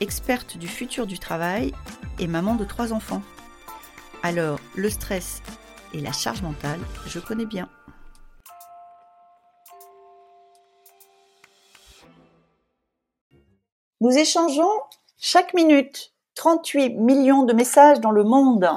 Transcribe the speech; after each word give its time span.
experte 0.00 0.56
du 0.56 0.68
futur 0.68 1.06
du 1.06 1.18
travail 1.18 1.72
et 2.18 2.26
maman 2.26 2.54
de 2.54 2.64
trois 2.64 2.92
enfants. 2.92 3.22
Alors, 4.22 4.58
le 4.74 4.90
stress 4.90 5.42
et 5.94 6.00
la 6.00 6.12
charge 6.12 6.42
mentale, 6.42 6.80
je 7.06 7.18
connais 7.18 7.46
bien. 7.46 7.68
Nous 14.00 14.16
échangeons 14.16 14.70
chaque 15.18 15.54
minute 15.54 16.12
38 16.36 16.90
millions 16.90 17.42
de 17.42 17.52
messages 17.52 18.00
dans 18.00 18.12
le 18.12 18.22
monde. 18.22 18.68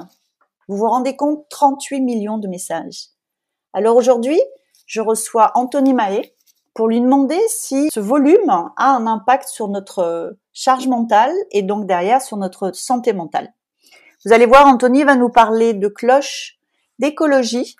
Vous 0.67 0.77
vous 0.77 0.89
rendez 0.89 1.15
compte 1.15 1.45
38 1.49 2.01
millions 2.01 2.39
de 2.39 2.47
messages. 2.47 3.09
Alors 3.73 3.95
aujourd'hui, 3.95 4.41
je 4.87 4.99
reçois 4.99 5.51
Anthony 5.53 5.93
Mahé 5.93 6.35
pour 6.73 6.87
lui 6.87 6.99
demander 6.99 7.39
si 7.49 7.89
ce 7.93 7.99
volume 7.99 8.49
a 8.49 8.73
un 8.77 9.05
impact 9.05 9.47
sur 9.47 9.67
notre 9.67 10.37
charge 10.53 10.87
mentale 10.87 11.33
et 11.51 11.61
donc 11.61 11.85
derrière 11.85 12.21
sur 12.21 12.37
notre 12.37 12.71
santé 12.73 13.13
mentale. 13.13 13.53
Vous 14.25 14.33
allez 14.33 14.45
voir, 14.45 14.67
Anthony 14.67 15.03
va 15.03 15.15
nous 15.15 15.29
parler 15.29 15.73
de 15.73 15.87
cloche, 15.87 16.59
d'écologie, 16.99 17.75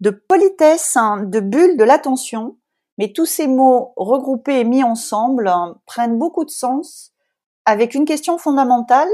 de 0.00 0.10
politesse, 0.10 0.96
hein, 0.96 1.24
de 1.24 1.40
bulle 1.40 1.76
de 1.76 1.84
l'attention, 1.84 2.56
mais 2.98 3.12
tous 3.12 3.26
ces 3.26 3.46
mots 3.46 3.92
regroupés 3.96 4.60
et 4.60 4.64
mis 4.64 4.84
ensemble 4.84 5.48
hein, 5.48 5.80
prennent 5.86 6.18
beaucoup 6.18 6.44
de 6.44 6.50
sens 6.50 7.12
avec 7.64 7.94
une 7.94 8.04
question 8.04 8.38
fondamentale. 8.38 9.08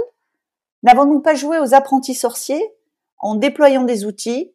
N'avons-nous 0.83 1.21
pas 1.21 1.35
joué 1.35 1.59
aux 1.59 1.75
apprentis 1.75 2.15
sorciers 2.15 2.75
en 3.19 3.35
déployant 3.35 3.85
des 3.85 4.05
outils 4.05 4.53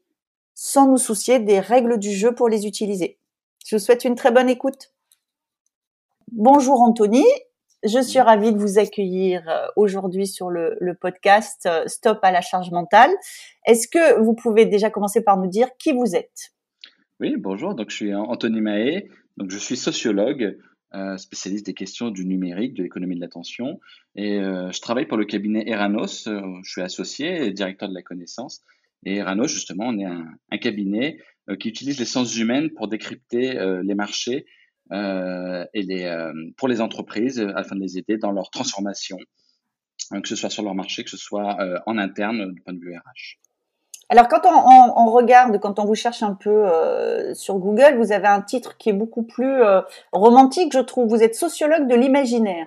sans 0.53 0.87
nous 0.87 0.97
soucier 0.97 1.39
des 1.39 1.59
règles 1.59 1.97
du 1.97 2.11
jeu 2.11 2.35
pour 2.35 2.49
les 2.49 2.67
utiliser? 2.67 3.19
Je 3.65 3.75
vous 3.75 3.79
souhaite 3.79 4.05
une 4.05 4.15
très 4.15 4.31
bonne 4.31 4.49
écoute. 4.49 4.93
Bonjour 6.31 6.81
Anthony, 6.81 7.25
je 7.83 8.01
suis 8.01 8.19
ravie 8.19 8.53
de 8.53 8.57
vous 8.57 8.77
accueillir 8.77 9.47
euh, 9.47 9.67
aujourd'hui 9.75 10.27
sur 10.27 10.49
le, 10.49 10.77
podcast 10.99 11.65
euh, 11.65 11.83
Stop 11.87 12.19
à 12.23 12.31
la 12.31 12.41
charge 12.41 12.71
mentale. 12.71 13.11
Est-ce 13.65 13.87
que 13.87 14.19
vous 14.19 14.33
pouvez 14.33 14.65
déjà 14.65 14.89
commencer 14.89 15.23
par 15.23 15.37
nous 15.37 15.47
dire 15.47 15.69
qui 15.77 15.93
vous 15.93 16.15
êtes? 16.15 16.51
Oui, 17.19 17.35
bonjour. 17.37 17.75
Donc, 17.75 17.89
je 17.89 17.95
suis 17.95 18.13
Anthony 18.15 18.61
Mahé. 18.61 19.09
Donc, 19.37 19.51
je 19.51 19.57
suis 19.57 19.77
sociologue, 19.77 20.57
euh, 20.93 21.17
spécialiste 21.17 21.65
des 21.65 21.73
questions 21.73 22.09
du 22.09 22.25
numérique, 22.25 22.73
de 22.73 22.83
l'économie 22.83 23.15
de 23.15 23.21
l'attention. 23.21 23.79
Et 24.15 24.39
je 24.39 24.81
travaille 24.81 25.05
pour 25.05 25.17
le 25.17 25.25
cabinet 25.25 25.63
Eranos. 25.67 26.27
je 26.27 26.69
suis 26.71 26.81
associé 26.81 27.45
et 27.45 27.51
directeur 27.51 27.87
de 27.89 27.93
la 27.93 28.01
connaissance. 28.01 28.61
Et 29.05 29.17
Eranos, 29.17 29.51
justement, 29.51 29.85
on 29.87 29.97
est 29.99 30.05
un, 30.05 30.57
cabinet 30.57 31.19
qui 31.59 31.69
utilise 31.69 31.99
les 31.99 32.05
sciences 32.05 32.37
humaines 32.37 32.69
pour 32.71 32.87
décrypter 32.87 33.57
les 33.83 33.95
marchés 33.95 34.45
et 34.91 35.81
les, 35.83 36.05
euh, 36.05 36.33
pour 36.57 36.67
les 36.67 36.81
entreprises 36.81 37.39
euh, 37.39 37.51
afin 37.55 37.75
de 37.75 37.81
les 37.81 37.97
aider 37.97 38.17
dans 38.17 38.31
leur 38.31 38.49
transformation, 38.49 39.17
que 40.11 40.27
ce 40.27 40.35
soit 40.35 40.49
sur 40.49 40.63
leur 40.63 40.75
marché, 40.75 41.03
que 41.03 41.09
ce 41.09 41.17
soit 41.17 41.57
en 41.85 41.97
interne 41.97 42.51
du 42.53 42.61
point 42.61 42.73
de 42.73 42.79
vue 42.79 42.95
RH. 42.95 43.39
Alors 44.09 44.27
quand 44.27 44.41
on, 44.45 44.49
on, 44.49 45.07
on, 45.07 45.11
regarde, 45.11 45.59
quand 45.59 45.77
on 45.77 45.85
vous 45.85 45.93
cherche 45.93 46.23
un 46.23 46.33
peu 46.33 46.49
euh, 46.49 47.35
sur 47.35 47.59
Google, 47.59 47.95
vous 47.97 48.11
avez 48.11 48.27
un 48.27 48.41
titre 48.41 48.75
qui 48.77 48.89
est 48.89 48.93
beaucoup 48.93 49.21
plus 49.21 49.61
euh, 49.61 49.81
romantique, 50.11 50.73
je 50.73 50.79
trouve. 50.79 51.07
Vous 51.07 51.21
êtes 51.21 51.35
sociologue 51.35 51.87
de 51.87 51.93
l'imaginaire. 51.93 52.65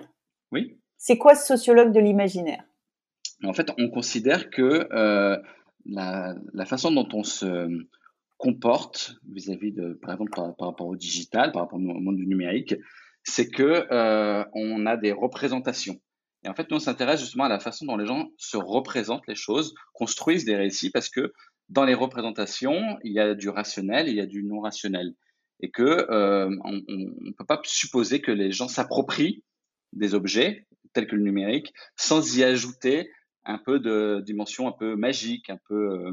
Oui. 0.53 0.77
C'est 0.97 1.17
quoi 1.17 1.35
ce 1.35 1.45
sociologue 1.45 1.91
de 1.91 1.99
l'imaginaire? 1.99 2.63
En 3.43 3.51
fait, 3.51 3.69
on 3.77 3.89
considère 3.89 4.49
que 4.49 4.87
euh, 4.93 5.37
la, 5.85 6.33
la, 6.53 6.65
façon 6.65 6.91
dont 6.91 7.09
on 7.11 7.23
se 7.23 7.67
comporte 8.43 9.15
vis-à-vis 9.31 9.71
de, 9.71 9.93
par 9.93 10.11
exemple, 10.11 10.31
par, 10.35 10.67
rapport 10.67 10.87
au 10.87 10.97
digital, 10.97 11.53
par 11.53 11.61
rapport 11.61 11.79
au 11.79 11.81
monde 11.81 12.17
du 12.17 12.27
numérique, 12.27 12.75
c'est 13.23 13.47
que 13.47 13.87
euh, 13.89 14.43
on 14.51 14.85
a 14.85 14.97
des 14.97 15.13
représentations. 15.13 16.01
Et 16.43 16.49
en 16.49 16.53
fait, 16.53 16.69
nous, 16.69 16.75
on 16.75 16.81
s'intéresse 16.81 17.21
justement 17.21 17.45
à 17.45 17.49
la 17.49 17.61
façon 17.61 17.85
dont 17.85 17.95
les 17.95 18.05
gens 18.05 18.27
se 18.35 18.57
représentent 18.57 19.25
les 19.29 19.35
choses, 19.35 19.73
construisent 19.93 20.43
des 20.43 20.57
récits, 20.57 20.89
parce 20.89 21.07
que 21.07 21.31
dans 21.69 21.85
les 21.85 21.93
représentations, 21.93 22.97
il 23.05 23.13
y 23.13 23.19
a 23.21 23.33
du 23.33 23.47
rationnel, 23.47 24.09
il 24.09 24.15
y 24.15 24.19
a 24.19 24.25
du 24.25 24.43
non 24.43 24.59
rationnel, 24.59 25.13
et 25.61 25.71
que 25.71 26.05
euh, 26.11 26.49
on 26.65 26.73
ne 26.73 27.31
peut 27.31 27.45
pas 27.45 27.61
supposer 27.63 28.19
que 28.19 28.31
les 28.31 28.51
gens 28.51 28.67
s'approprient 28.67 29.41
des 29.93 30.15
objets 30.15 30.67
tels 30.91 31.07
que 31.07 31.15
le 31.15 31.23
numérique, 31.23 31.73
sans 31.95 32.37
y 32.37 32.43
ajouter 32.43 33.09
un 33.45 33.57
peu 33.57 33.79
de 33.79 34.21
dimension 34.25 34.67
un 34.67 34.73
peu 34.73 34.97
magique, 34.97 35.49
un 35.49 35.59
peu 35.69 35.91
euh, 35.91 36.11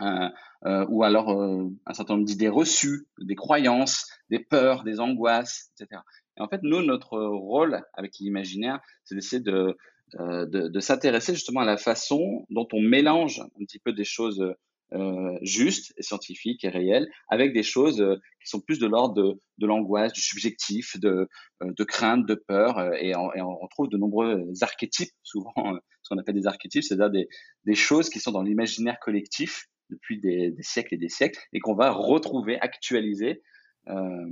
ou 0.00 1.02
alors 1.04 1.30
euh, 1.30 1.68
un 1.86 1.94
certain 1.94 2.14
nombre 2.14 2.26
d'idées 2.26 2.48
reçues, 2.48 3.06
des 3.18 3.34
croyances, 3.34 4.10
des 4.30 4.38
peurs, 4.38 4.84
des 4.84 5.00
angoisses, 5.00 5.70
etc. 5.78 6.02
Et 6.36 6.42
en 6.42 6.48
fait, 6.48 6.60
nous, 6.62 6.82
notre 6.82 7.18
rôle 7.18 7.82
avec 7.94 8.18
l'imaginaire, 8.18 8.80
c'est 9.04 9.14
d'essayer 9.14 9.42
de, 9.42 9.76
de, 10.18 10.68
de 10.68 10.80
s'intéresser 10.80 11.34
justement 11.34 11.60
à 11.60 11.64
la 11.64 11.76
façon 11.78 12.46
dont 12.50 12.68
on 12.72 12.80
mélange 12.80 13.40
un 13.40 13.64
petit 13.64 13.78
peu 13.78 13.92
des 13.92 14.04
choses 14.04 14.54
euh, 14.92 15.38
justes 15.42 15.92
et 15.96 16.02
scientifiques 16.02 16.62
et 16.64 16.68
réelles 16.68 17.08
avec 17.28 17.52
des 17.52 17.64
choses 17.64 18.04
qui 18.40 18.48
sont 18.48 18.60
plus 18.60 18.78
de 18.78 18.86
l'ordre 18.86 19.14
de, 19.14 19.40
de 19.58 19.66
l'angoisse, 19.66 20.12
du 20.12 20.20
subjectif, 20.20 21.00
de, 21.00 21.28
de 21.62 21.84
crainte, 21.84 22.26
de 22.26 22.34
peur. 22.34 22.94
Et 23.00 23.16
on, 23.16 23.32
et 23.32 23.40
on 23.40 23.56
retrouve 23.56 23.88
de 23.88 23.96
nombreux 23.96 24.44
archétypes, 24.60 25.12
souvent 25.22 25.54
ce 26.02 26.14
qu'on 26.14 26.18
appelle 26.18 26.36
des 26.36 26.46
archétypes, 26.46 26.84
c'est-à-dire 26.84 27.10
des, 27.10 27.28
des 27.64 27.74
choses 27.74 28.10
qui 28.10 28.20
sont 28.20 28.30
dans 28.30 28.42
l'imaginaire 28.42 28.98
collectif 29.00 29.68
depuis 29.90 30.18
des, 30.20 30.54
siècles 30.60 30.94
et 30.94 30.98
des 30.98 31.08
siècles 31.08 31.40
et 31.52 31.60
qu'on 31.60 31.74
va 31.74 31.90
retrouver, 31.90 32.58
actualiser 32.60 33.42
euh, 33.88 34.26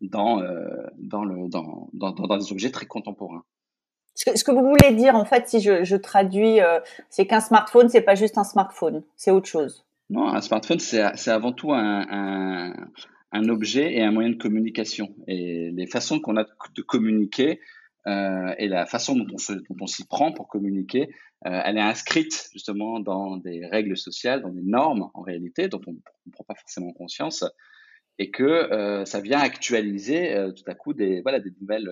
dans, 0.00 0.40
euh, 0.42 0.64
dans, 0.98 1.24
le, 1.24 1.48
dans, 1.48 1.88
dans, 1.92 2.12
dans, 2.12 2.36
des 2.36 2.52
objets 2.52 2.70
très 2.70 2.86
contemporains. 2.86 3.44
Ce 4.14 4.24
que, 4.30 4.38
ce 4.38 4.44
que, 4.44 4.50
vous 4.50 4.68
voulez 4.68 4.94
dire, 4.94 5.14
en 5.14 5.24
fait, 5.24 5.48
si 5.48 5.60
je, 5.60 5.84
je 5.84 5.96
traduis, 5.96 6.60
euh, 6.60 6.80
c'est 7.08 7.26
qu'un 7.26 7.40
smartphone, 7.40 7.88
c'est 7.88 8.02
pas 8.02 8.14
juste 8.14 8.38
un 8.38 8.44
smartphone, 8.44 9.04
c'est 9.16 9.30
autre 9.30 9.48
chose. 9.48 9.86
Non, 10.10 10.28
un 10.28 10.40
smartphone, 10.40 10.80
c'est 10.80 11.30
avant 11.30 11.52
tout 11.52 11.72
un, 11.72 12.06
un, 12.10 12.90
un, 13.30 13.48
objet 13.48 13.94
et 13.94 14.02
un 14.02 14.10
moyen 14.10 14.30
de 14.30 14.34
communication. 14.34 15.14
Et 15.28 15.70
les 15.70 15.86
façons 15.86 16.18
qu'on 16.18 16.36
a 16.36 16.44
de 16.44 16.82
communiquer 16.82 17.60
euh, 18.06 18.54
et 18.56 18.68
la 18.68 18.86
façon 18.86 19.14
dont 19.14 19.36
on, 19.80 19.86
s'y 19.86 20.06
prend 20.06 20.32
pour 20.32 20.48
communiquer, 20.48 21.10
euh, 21.46 21.60
elle 21.64 21.76
est 21.76 21.82
inscrite 21.82 22.48
justement 22.52 22.98
dans 22.98 23.36
des 23.36 23.66
règles 23.66 23.96
sociales, 23.96 24.42
dans 24.42 24.50
des 24.50 24.62
normes 24.62 25.10
en 25.12 25.20
réalité 25.20 25.68
dont 25.68 25.80
on 25.86 25.92
ne 25.92 26.32
prend 26.32 26.44
pas 26.44 26.54
forcément 26.54 26.92
conscience, 26.92 27.44
et 28.18 28.30
que 28.30 28.42
euh, 28.42 29.04
ça 29.04 29.20
vient 29.20 29.40
actualiser 29.40 30.34
tout 30.56 30.64
à 30.66 30.74
coup 30.74 30.94
des 30.94 31.20
voilà 31.20 31.40
des 31.40 31.52
nouvelles 31.60 31.90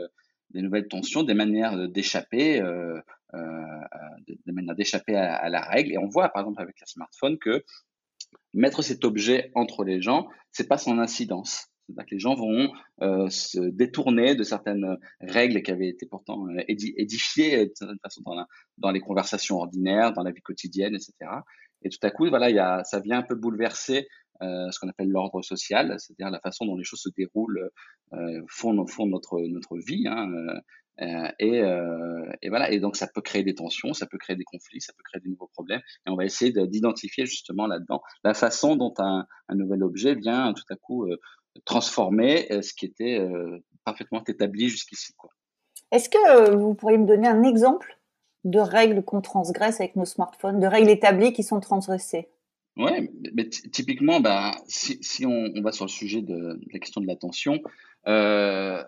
des 0.50 0.62
nouvelles 0.62 0.88
tensions, 0.88 1.22
des 1.24 1.34
manières 1.34 1.88
d'échapper, 1.88 2.62
des 3.34 4.52
manières 4.52 4.74
d'échapper 4.74 5.14
à, 5.14 5.50
la 5.50 5.60
règle. 5.60 5.92
Et 5.92 5.98
on 5.98 6.08
voit 6.08 6.30
par 6.30 6.40
exemple 6.42 6.62
avec 6.62 6.80
le 6.80 6.86
smartphone 6.86 7.38
que 7.38 7.64
mettre 8.54 8.80
cet 8.80 9.04
objet 9.04 9.50
entre 9.54 9.84
les 9.84 10.00
gens, 10.00 10.26
c'est 10.52 10.66
pas 10.66 10.78
sans 10.78 10.98
incidence. 10.98 11.68
C'est-à-dire 11.88 12.06
que 12.06 12.14
les 12.14 12.20
gens 12.20 12.34
vont 12.34 12.70
euh, 13.00 13.30
se 13.30 13.58
détourner 13.60 14.34
de 14.34 14.42
certaines 14.42 14.98
règles 15.20 15.62
qui 15.62 15.70
avaient 15.70 15.88
été 15.88 16.06
pourtant 16.06 16.46
euh, 16.48 16.62
édifiées 16.68 17.66
de 17.66 17.98
façon 18.02 18.20
dans, 18.26 18.44
dans, 18.76 18.90
les 18.90 19.00
conversations 19.00 19.56
ordinaires, 19.56 20.12
dans 20.12 20.22
la 20.22 20.30
vie 20.30 20.42
quotidienne, 20.42 20.94
etc. 20.94 21.14
Et 21.82 21.88
tout 21.88 21.98
à 22.02 22.10
coup, 22.10 22.28
voilà, 22.28 22.50
il 22.50 22.56
y 22.56 22.58
a, 22.58 22.84
ça 22.84 23.00
vient 23.00 23.18
un 23.18 23.22
peu 23.22 23.36
bouleverser 23.36 24.08
euh, 24.42 24.70
ce 24.70 24.78
qu'on 24.78 24.88
appelle 24.88 25.08
l'ordre 25.08 25.42
social, 25.42 25.96
c'est-à-dire 25.98 26.30
la 26.30 26.40
façon 26.40 26.66
dont 26.66 26.76
les 26.76 26.84
choses 26.84 27.00
se 27.00 27.08
déroulent, 27.16 27.70
euh, 28.12 28.42
font, 28.48 28.86
font 28.86 29.06
notre 29.06 29.40
notre 29.40 29.78
vie. 29.78 30.06
Hein, 30.06 30.28
et, 31.38 31.62
et, 32.42 32.48
voilà. 32.48 32.72
Et 32.72 32.80
donc, 32.80 32.96
ça 32.96 33.06
peut 33.06 33.20
créer 33.20 33.44
des 33.44 33.54
tensions, 33.54 33.94
ça 33.94 34.06
peut 34.06 34.18
créer 34.18 34.34
des 34.34 34.44
conflits, 34.44 34.80
ça 34.80 34.92
peut 34.92 35.04
créer 35.04 35.20
des 35.20 35.28
nouveaux 35.28 35.46
problèmes. 35.46 35.80
Et 36.06 36.10
on 36.10 36.16
va 36.16 36.24
essayer 36.24 36.52
d'identifier 36.66 37.24
justement 37.24 37.68
là-dedans 37.68 38.02
la 38.24 38.34
façon 38.34 38.74
dont 38.74 38.92
un, 38.98 39.26
nouvel 39.54 39.84
objet 39.84 40.16
vient 40.16 40.52
tout 40.52 40.64
à 40.70 40.76
coup 40.76 41.06
transformer 41.64 42.50
euh, 42.52 42.62
ce 42.62 42.72
qui 42.74 42.86
était 42.86 43.18
euh, 43.18 43.58
parfaitement 43.84 44.22
établi 44.26 44.68
jusqu'ici. 44.68 45.12
Est-ce 45.90 46.08
que 46.08 46.18
euh, 46.30 46.56
vous 46.56 46.74
pourriez 46.74 46.98
me 46.98 47.06
donner 47.06 47.28
un 47.28 47.42
exemple 47.42 47.98
de 48.44 48.60
règles 48.60 49.02
qu'on 49.02 49.20
transgresse 49.20 49.80
avec 49.80 49.96
nos 49.96 50.04
smartphones, 50.04 50.60
de 50.60 50.66
règles 50.66 50.90
établies 50.90 51.32
qui 51.32 51.42
sont 51.42 51.60
transgressées? 51.60 52.28
Oui, 52.76 53.10
mais 53.34 53.48
typiquement, 53.48 54.20
bah, 54.20 54.52
si, 54.68 54.98
si 55.02 55.26
on, 55.26 55.50
on, 55.54 55.62
va 55.62 55.72
sur 55.72 55.84
le 55.84 55.90
sujet 55.90 56.22
de, 56.22 56.34
de 56.34 56.66
la 56.72 56.78
question 56.78 57.00
de 57.00 57.06
l'attention, 57.06 57.60
euh, 58.06 58.84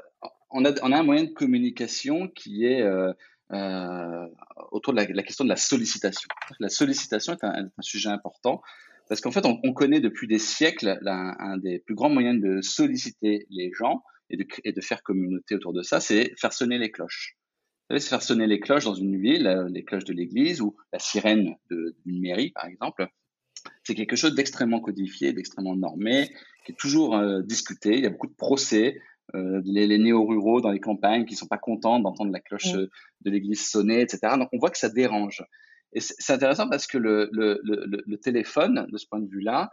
on, 0.51 0.65
a, 0.65 0.73
on 0.83 0.93
a 0.93 0.99
un 0.99 1.03
moyen 1.03 1.25
de 1.25 1.31
communication 1.31 2.29
qui 2.29 2.67
est 2.67 2.83
euh, 3.53 4.27
autour 4.71 4.93
de 4.93 4.99
la, 4.99 5.23
question 5.25 5.45
de 5.45 5.49
la 5.49 5.57
sollicitation. 5.57 6.29
La 6.61 6.69
sollicitation 6.69 7.33
est 7.33 7.45
un, 7.45 7.69
sujet 7.81 8.11
important 8.11 8.63
parce 9.11 9.21
qu'en 9.21 9.33
fait, 9.33 9.45
on, 9.45 9.73
connaît 9.73 9.99
depuis 9.99 10.29
des 10.29 10.39
siècles 10.39 11.01
un 11.05 11.57
des 11.57 11.81
plus 11.81 11.97
grands 11.97 12.09
moyens 12.09 12.41
de 12.41 12.61
solliciter 12.63 13.45
les 13.51 13.73
gens 13.77 14.05
et 14.31 14.37
de, 14.37 14.47
et 14.63 14.71
de 14.71 14.81
faire 14.81 15.03
communauté 15.03 15.57
autour 15.57 15.73
de 15.73 15.83
ça, 15.83 15.99
c'est 15.99 16.33
faire 16.39 16.53
sonner 16.53 16.79
les 16.79 16.93
cloches. 16.93 17.37
Vous 17.37 17.95
savez, 17.95 18.01
c'est 18.01 18.09
faire 18.09 18.23
sonner 18.23 18.47
les 18.47 18.61
cloches 18.61 18.85
dans 18.85 18.95
une 18.95 19.21
ville, 19.21 19.67
les 19.73 19.83
cloches 19.83 20.05
de 20.05 20.13
l'église 20.13 20.61
ou 20.61 20.77
la 20.93 21.01
sirène 21.01 21.57
d'une 21.71 22.21
mairie, 22.21 22.53
par 22.53 22.67
exemple. 22.67 23.09
C'est 23.83 23.97
quelque 23.97 24.15
chose 24.15 24.37
d'extrêmement 24.37 24.79
codifié, 24.79 25.33
d'extrêmement 25.33 25.75
normé, 25.75 26.29
qui 26.65 26.71
est 26.71 26.79
toujours 26.79 27.17
euh, 27.17 27.43
discuté. 27.43 27.99
Il 27.99 28.05
y 28.05 28.07
a 28.07 28.11
beaucoup 28.11 28.29
de 28.29 28.37
procès. 28.37 29.01
Euh, 29.35 29.61
les, 29.65 29.89
les 29.89 29.99
néo-ruraux 29.99 30.61
dans 30.61 30.71
les 30.71 30.79
campagnes 30.79 31.25
qui 31.25 31.35
sont 31.35 31.49
pas 31.49 31.59
contents 31.59 31.99
d'entendre 31.99 32.31
la 32.31 32.41
cloche 32.41 32.75
euh, 32.75 32.89
de 33.23 33.31
l'église 33.31 33.69
sonner, 33.69 34.03
etc. 34.03 34.35
Donc 34.39 34.51
on 34.53 34.59
voit 34.59 34.71
que 34.71 34.79
ça 34.79 34.89
dérange. 34.89 35.43
Et 35.93 36.01
c'est 36.01 36.33
intéressant 36.33 36.69
parce 36.69 36.87
que 36.87 36.99
le, 36.99 38.17
téléphone, 38.17 38.87
de 38.91 38.99
ce 38.99 39.07
point 39.07 39.21
de 39.21 39.29
vue-là, 39.29 39.71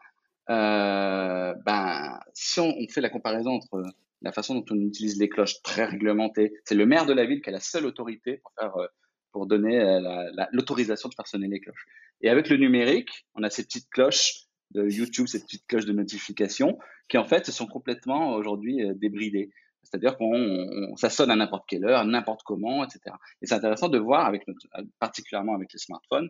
euh, 0.50 1.54
ben, 1.66 2.20
si 2.34 2.60
on, 2.60 2.74
fait 2.90 3.02
la 3.02 3.10
comparaison 3.10 3.52
entre 3.52 3.84
la 4.22 4.32
façon 4.32 4.56
dont 4.56 4.66
on 4.72 4.80
utilise 4.80 5.20
les 5.20 5.30
cloches 5.30 5.62
très 5.62 5.86
réglementées. 5.86 6.54
C'est 6.64 6.74
le 6.74 6.88
maire 6.88 7.06
de 7.06 7.14
la 7.14 7.26
ville 7.26 7.42
qui 7.42 7.50
a 7.50 7.52
la 7.52 7.60
seule 7.60 7.86
autorité 7.86 8.38
pour 8.38 8.52
faire, 8.60 8.76
euh, 8.78 8.88
pour 9.32 9.46
donner 9.46 9.80
euh, 9.80 10.32
l'autorisation 10.52 11.10
de 11.10 11.14
faire 11.14 11.28
sonner 11.28 11.48
les 11.48 11.60
cloches. 11.60 11.86
Et 12.22 12.30
avec 12.30 12.50
le 12.50 12.58
numérique, 12.58 13.28
on 13.36 13.44
a 13.44 13.52
ces 13.52 13.64
petites 13.64 13.90
cloches 13.92 14.46
de 14.72 14.90
YouTube, 14.90 15.28
ces 15.28 15.44
petites 15.44 15.68
cloches 15.68 15.86
de 15.86 15.94
notification, 15.94 16.80
qui 17.10 17.20
en 17.20 17.26
fait 17.26 17.46
sont 17.52 17.68
complètement 17.68 18.34
aujourd'hui 18.34 18.80
débridées. 18.96 19.52
C'est-à-dire 19.90 20.18
qu'on 20.18 20.96
ça 20.98 21.10
sonne 21.10 21.32
à 21.32 21.36
n'importe 21.36 21.64
quelle 21.68 21.86
heure, 21.86 22.04
n'importe 22.06 22.44
comment, 22.44 22.84
etc. 22.84 23.16
Et 23.42 23.46
c'est 23.46 23.56
intéressant 23.56 23.88
de 23.88 23.98
voir, 23.98 24.26
avec 24.26 24.44
particulièrement 25.00 25.56
avec 25.56 25.72
les 25.72 25.80
smartphones, 25.80 26.30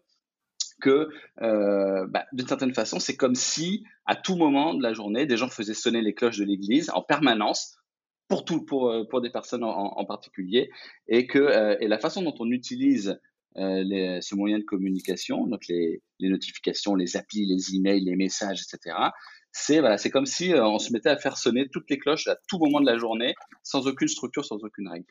que 0.79 1.09
euh, 1.41 2.05
bah, 2.07 2.25
d'une 2.33 2.47
certaine 2.47 2.73
façon, 2.73 2.99
c'est 2.99 3.15
comme 3.15 3.33
si 3.33 3.83
à 4.05 4.15
tout 4.15 4.35
moment 4.35 4.75
de 4.75 4.83
la 4.83 4.93
journée, 4.93 5.25
des 5.25 5.37
gens 5.37 5.49
faisaient 5.49 5.73
sonner 5.73 6.01
les 6.01 6.13
cloches 6.13 6.37
de 6.37 6.45
l'église 6.45 6.91
en 6.91 7.01
permanence 7.01 7.77
pour 8.27 8.91
euh, 8.91 9.21
des 9.21 9.29
personnes 9.29 9.63
en, 9.63 10.05
particulier, 10.05 10.69
et 11.07 11.27
que 11.27 11.39
euh, 11.39 11.77
et 11.79 11.87
la 11.87 11.97
façon 11.97 12.21
dont 12.21 12.35
on 12.39 12.51
utilise 12.51 13.19
les, 13.57 14.21
ce 14.21 14.35
moyen 14.35 14.59
de 14.59 14.63
communication, 14.63 15.47
donc 15.47 15.67
les, 15.67 16.01
les, 16.19 16.29
notifications, 16.29 16.95
les 16.95 17.17
applis, 17.17 17.45
les 17.45 17.75
emails, 17.75 18.01
les 18.01 18.15
messages, 18.15 18.61
etc. 18.61 18.95
C'est 19.51 19.79
voilà, 19.79 19.97
c'est 19.97 20.11
comme 20.11 20.25
si 20.25 20.53
euh, 20.53 20.65
on 20.65 20.77
se 20.77 20.93
mettait 20.93 21.09
à 21.09 21.17
faire 21.17 21.37
sonner 21.37 21.67
toutes 21.69 21.89
les 21.89 21.97
cloches 21.97 22.27
à 22.27 22.37
tout 22.47 22.59
moment 22.59 22.79
de 22.79 22.85
la 22.85 22.97
journée, 22.97 23.33
sans 23.63 23.87
aucune 23.87 24.07
structure, 24.07 24.45
sans 24.45 24.57
aucune 24.57 24.87
règle. 24.87 25.05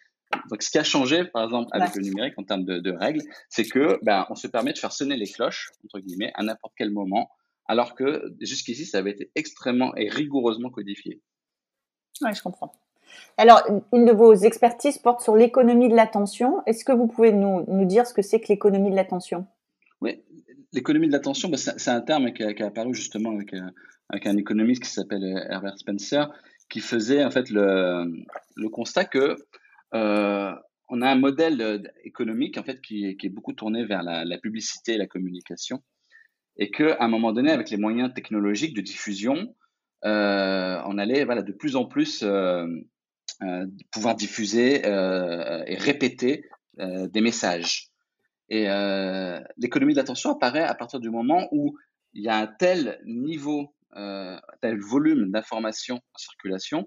Donc, 0.51 0.63
ce 0.63 0.71
qui 0.71 0.79
a 0.79 0.85
changé, 0.85 1.25
par 1.25 1.45
exemple, 1.45 1.69
avec 1.73 1.95
le 1.95 2.03
numérique 2.03 2.35
en 2.37 2.45
termes 2.45 2.65
de, 2.65 2.79
de 2.79 2.93
règles, 2.93 3.23
c'est 3.49 3.65
que 3.65 3.99
ben, 4.03 4.27
on 4.31 4.35
se 4.35 4.47
permet 4.47 4.73
de 4.73 4.79
faire 4.79 4.93
sonner 4.93 5.17
les 5.17 5.27
cloches 5.27 5.71
entre 5.85 6.01
guillemets 6.01 6.33
à 6.35 6.43
n'importe 6.43 6.75
quel 6.77 6.91
moment, 6.91 7.31
alors 7.67 7.95
que 7.95 8.23
jusqu'ici, 8.41 8.87
ça 8.87 8.99
avait 8.99 9.13
été 9.13 9.31
extrêmement 9.35 9.95
et 9.97 10.09
rigoureusement 10.09 10.71
codifié. 10.71 11.21
Oui, 12.23 12.31
je 12.35 12.43
comprends. 12.43 12.73
Alors, 13.39 13.63
une 13.93 14.05
de 14.05 14.13
vos 14.13 14.35
expertises 14.35 14.99
porte 14.99 15.21
sur 15.21 15.37
l'économie 15.37 15.89
de 15.89 15.95
l'attention. 15.95 16.63
Est-ce 16.67 16.85
que 16.85 16.93
vous 16.93 17.07
pouvez 17.07 17.33
nous, 17.33 17.65
nous 17.69 17.85
dire 17.85 18.07
ce 18.07 18.15
que 18.15 18.23
c'est 18.23 18.41
que 18.41 18.49
l'économie 18.49 18.91
de 18.91 18.97
l'attention? 18.97 19.47
Oui, 20.01 20.23
l'économie 20.73 21.09
de 21.09 21.13
l'attention, 21.13 21.49
ben, 21.49 21.57
c'est 21.57 21.91
un 21.91 22.01
terme 22.01 22.33
qui 22.33 22.43
a, 22.43 22.55
qui 22.55 22.63
a, 22.63 22.67
apparu 22.67 22.95
justement 22.95 23.33
avec, 23.33 23.53
euh, 23.55 23.71
avec 24.09 24.27
un 24.27 24.37
économiste 24.37 24.85
qui 24.85 24.91
s'appelle 24.91 25.25
euh, 25.25 25.53
Herbert 25.53 25.79
Spencer, 25.79 26.31
qui 26.69 26.81
faisait 26.81 27.25
en 27.25 27.31
fait 27.31 27.51
le, 27.51 28.13
le 28.57 28.69
constat 28.69 29.05
que 29.05 29.37
euh, 29.95 30.53
on 30.89 31.03
a 31.03 31.11
un 31.11 31.17
modèle 31.17 31.93
économique 32.05 32.59
en 32.59 32.63
fait 32.63 32.81
qui, 32.81 33.07
est 33.07 33.29
beaucoup 33.29 33.53
tourné 33.53 33.85
vers 33.85 34.03
la, 34.03 34.39
publicité 34.39 34.95
et 34.95 34.99
la 34.99 35.07
communication, 35.07 35.83
et 36.57 36.71
que 36.71 36.93
à 36.93 37.05
un 37.05 37.09
moment 37.09 37.33
donné, 37.33 37.51
avec 37.51 37.71
les 37.71 37.77
moyens 37.77 38.15
technologiques 38.15 38.75
de 38.75 38.83
diffusion, 38.83 39.55
on 40.05 40.99
allait 40.99 41.25
voilà 41.25 41.43
de 41.43 41.53
plus 41.53 41.75
en 41.75 41.87
plus 41.87 42.25
pouvoir 43.91 44.15
diffuser 44.15 44.87
euh, 44.87 45.63
et 45.67 45.77
répéter 45.77 46.49
euh, 46.81 47.07
des 47.09 47.21
messages. 47.21 47.89
Et 48.49 48.69
l'économie 49.57 49.93
de 49.93 49.99
l'attention 49.99 50.31
apparaît 50.31 50.63
à 50.63 50.75
partir 50.77 51.01
du 51.01 51.11
moment 51.11 51.49
où 51.51 51.77
il 52.15 52.23
y 52.23 52.29
a 52.29 52.37
un 52.37 52.47
tel 52.47 53.01
niveau, 53.05 53.75
tel 53.93 54.79
volume 54.79 55.33
d'informations 55.33 55.97
en 55.97 56.19
circulation 56.19 56.87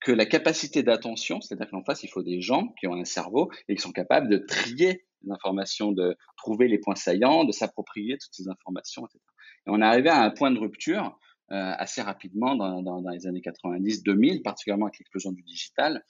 que 0.00 0.12
la 0.12 0.26
capacité 0.26 0.82
d'attention, 0.82 1.40
c'est-à-dire 1.40 1.70
qu'en 1.70 1.82
face, 1.84 2.02
il 2.02 2.08
faut 2.08 2.22
des 2.22 2.40
gens 2.40 2.74
qui 2.80 2.86
ont 2.86 2.94
un 2.94 3.04
cerveau 3.04 3.50
et 3.68 3.76
qui 3.76 3.82
sont 3.82 3.92
capables 3.92 4.28
de 4.28 4.38
trier 4.38 5.06
l'information, 5.24 5.92
de 5.92 6.16
trouver 6.36 6.68
les 6.68 6.78
points 6.78 6.94
saillants, 6.94 7.44
de 7.44 7.52
s'approprier 7.52 8.18
toutes 8.18 8.34
ces 8.34 8.48
informations, 8.48 9.06
etc. 9.06 9.20
Et 9.66 9.70
on 9.70 9.80
est 9.80 9.84
arrivé 9.84 10.08
à 10.08 10.22
un 10.22 10.30
point 10.30 10.50
de 10.50 10.58
rupture 10.58 11.04
euh, 11.04 11.25
assez 11.48 12.02
rapidement 12.02 12.56
dans, 12.56 12.82
dans, 12.82 13.08
les 13.10 13.26
années 13.26 13.40
90-2000, 13.40 14.42
particulièrement 14.42 14.86
avec 14.86 14.98
l'explosion 14.98 15.32
du 15.32 15.42
digital, 15.42 16.02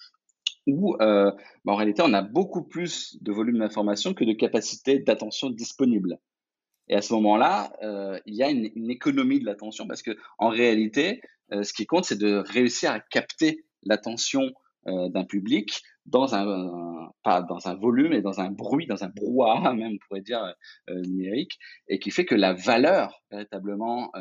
où 0.66 0.96
euh, 1.00 1.30
bah, 1.64 1.72
en 1.72 1.76
réalité 1.76 2.02
on 2.04 2.12
a 2.12 2.22
beaucoup 2.22 2.62
plus 2.62 3.16
de 3.22 3.32
volume 3.32 3.58
d'information 3.58 4.14
que 4.14 4.24
de 4.24 4.32
capacité 4.32 4.98
d'attention 4.98 5.50
disponible. 5.50 6.18
Et 6.88 6.94
à 6.94 7.02
ce 7.02 7.12
moment-là, 7.14 7.72
euh, 7.82 8.18
il 8.26 8.34
y 8.34 8.42
a 8.42 8.50
une, 8.50 8.90
économie 8.90 9.40
de 9.40 9.44
l'attention 9.44 9.86
parce 9.86 10.02
que 10.02 10.16
en 10.38 10.48
réalité, 10.48 11.20
euh, 11.52 11.62
ce 11.62 11.72
qui 11.72 11.86
compte, 11.86 12.04
c'est 12.04 12.18
de 12.18 12.42
réussir 12.46 12.92
à 12.92 13.00
capter 13.00 13.64
l'attention 13.82 14.52
euh, 14.86 15.08
d'un 15.08 15.24
public 15.24 15.80
dans 16.04 16.36
un, 16.36 17.10
pas 17.24 17.42
dans 17.42 17.66
un 17.66 17.74
volume 17.74 18.12
et 18.12 18.22
dans 18.22 18.40
un 18.40 18.50
bruit, 18.50 18.86
dans 18.86 19.02
un 19.02 19.08
brouhaha 19.08 19.72
même, 19.74 19.94
on 19.94 20.06
pourrait 20.06 20.20
dire 20.20 20.54
euh, 20.90 21.00
numérique, 21.02 21.58
et 21.88 21.98
qui 21.98 22.12
fait 22.12 22.24
que 22.24 22.36
la 22.36 22.52
valeur 22.52 23.20
véritablement 23.30 24.12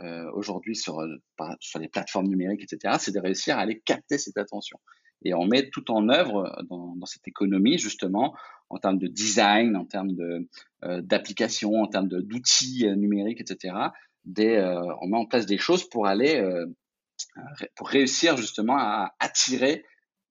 euh, 0.00 0.04
euh, 0.04 0.30
aujourd'hui 0.32 0.76
sur, 0.76 1.00
euh, 1.00 1.16
sur 1.60 1.78
les 1.78 1.88
plateformes 1.88 2.26
numériques, 2.26 2.62
etc., 2.64 2.96
c'est 2.98 3.12
de 3.12 3.20
réussir 3.20 3.56
à 3.56 3.60
aller 3.60 3.80
capter 3.80 4.18
cette 4.18 4.36
attention. 4.36 4.78
Et 5.24 5.34
on 5.34 5.46
met 5.46 5.70
tout 5.70 5.90
en 5.90 6.08
œuvre 6.08 6.64
dans, 6.68 6.96
dans 6.96 7.06
cette 7.06 7.28
économie, 7.28 7.78
justement, 7.78 8.34
en 8.72 8.78
termes 8.78 8.98
de 8.98 9.06
design, 9.06 9.76
en 9.76 9.84
termes 9.84 10.14
de, 10.14 10.48
euh, 10.84 11.02
en 11.02 11.86
termes 11.86 12.08
d'outils 12.08 12.86
euh, 12.86 12.94
numériques, 12.96 13.40
etc. 13.40 13.74
Des, 14.24 14.56
euh, 14.56 14.82
on 15.00 15.08
met 15.08 15.16
en 15.16 15.26
place 15.26 15.46
des 15.46 15.58
choses 15.58 15.88
pour 15.88 16.06
aller, 16.06 16.36
euh, 16.36 16.66
pour 17.76 17.88
réussir 17.88 18.36
justement 18.36 18.76
à 18.78 19.14
attirer 19.20 19.84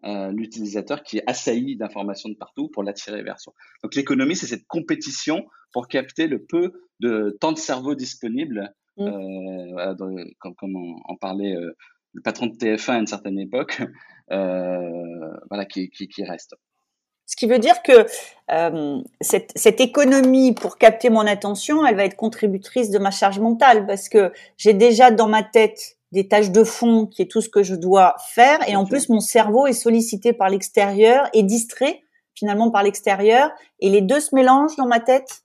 l'utilisateur 0.03 1.03
qui 1.03 1.19
est 1.19 1.23
assailli 1.27 1.75
d'informations 1.75 2.27
de 2.29 2.33
partout 2.33 2.69
pour 2.69 2.81
l'attirer 2.81 3.21
vers 3.21 3.39
soi. 3.39 3.53
Donc 3.83 3.93
l'économie, 3.93 4.35
c'est 4.35 4.47
cette 4.47 4.65
compétition 4.65 5.45
pour 5.71 5.87
capter 5.87 6.25
le 6.25 6.43
peu 6.43 6.71
de 6.99 7.37
temps 7.39 7.51
de 7.51 7.59
cerveau 7.59 7.93
disponible 7.93 8.73
Mmh. 9.09 9.77
Euh, 9.77 10.25
comme, 10.39 10.55
comme 10.55 10.75
en, 10.75 11.15
parlait 11.15 11.55
euh, 11.55 11.75
le 12.13 12.21
patron 12.21 12.47
de 12.47 12.53
TF1 12.53 12.91
à 12.91 12.97
une 12.97 13.07
certaine 13.07 13.39
époque, 13.39 13.81
euh, 14.31 15.37
voilà, 15.49 15.65
qui, 15.65 15.89
qui, 15.89 16.07
qui, 16.07 16.23
reste. 16.23 16.55
Ce 17.25 17.35
qui 17.35 17.47
veut 17.47 17.59
dire 17.59 17.81
que 17.81 18.05
euh, 18.51 19.01
cette, 19.21 19.51
cette, 19.55 19.79
économie 19.79 20.53
pour 20.53 20.77
capter 20.77 21.09
mon 21.09 21.25
attention, 21.25 21.85
elle 21.85 21.95
va 21.95 22.03
être 22.03 22.17
contributrice 22.17 22.89
de 22.89 22.99
ma 22.99 23.11
charge 23.11 23.39
mentale 23.39 23.85
parce 23.85 24.09
que 24.09 24.33
j'ai 24.57 24.73
déjà 24.73 25.11
dans 25.11 25.29
ma 25.29 25.43
tête 25.43 25.97
des 26.11 26.27
tâches 26.27 26.51
de 26.51 26.63
fond 26.65 27.05
qui 27.05 27.21
est 27.21 27.31
tout 27.31 27.39
ce 27.39 27.47
que 27.47 27.63
je 27.63 27.75
dois 27.75 28.15
faire 28.33 28.59
et 28.67 28.75
en 28.75 28.85
plus 28.85 29.07
mon 29.07 29.21
cerveau 29.21 29.65
est 29.65 29.73
sollicité 29.73 30.33
par 30.33 30.49
l'extérieur 30.49 31.29
et 31.33 31.43
distrait 31.43 32.01
finalement 32.35 32.69
par 32.69 32.83
l'extérieur 32.83 33.49
et 33.79 33.89
les 33.89 34.01
deux 34.01 34.19
se 34.19 34.35
mélangent 34.35 34.75
dans 34.75 34.87
ma 34.87 34.99
tête 34.99 35.43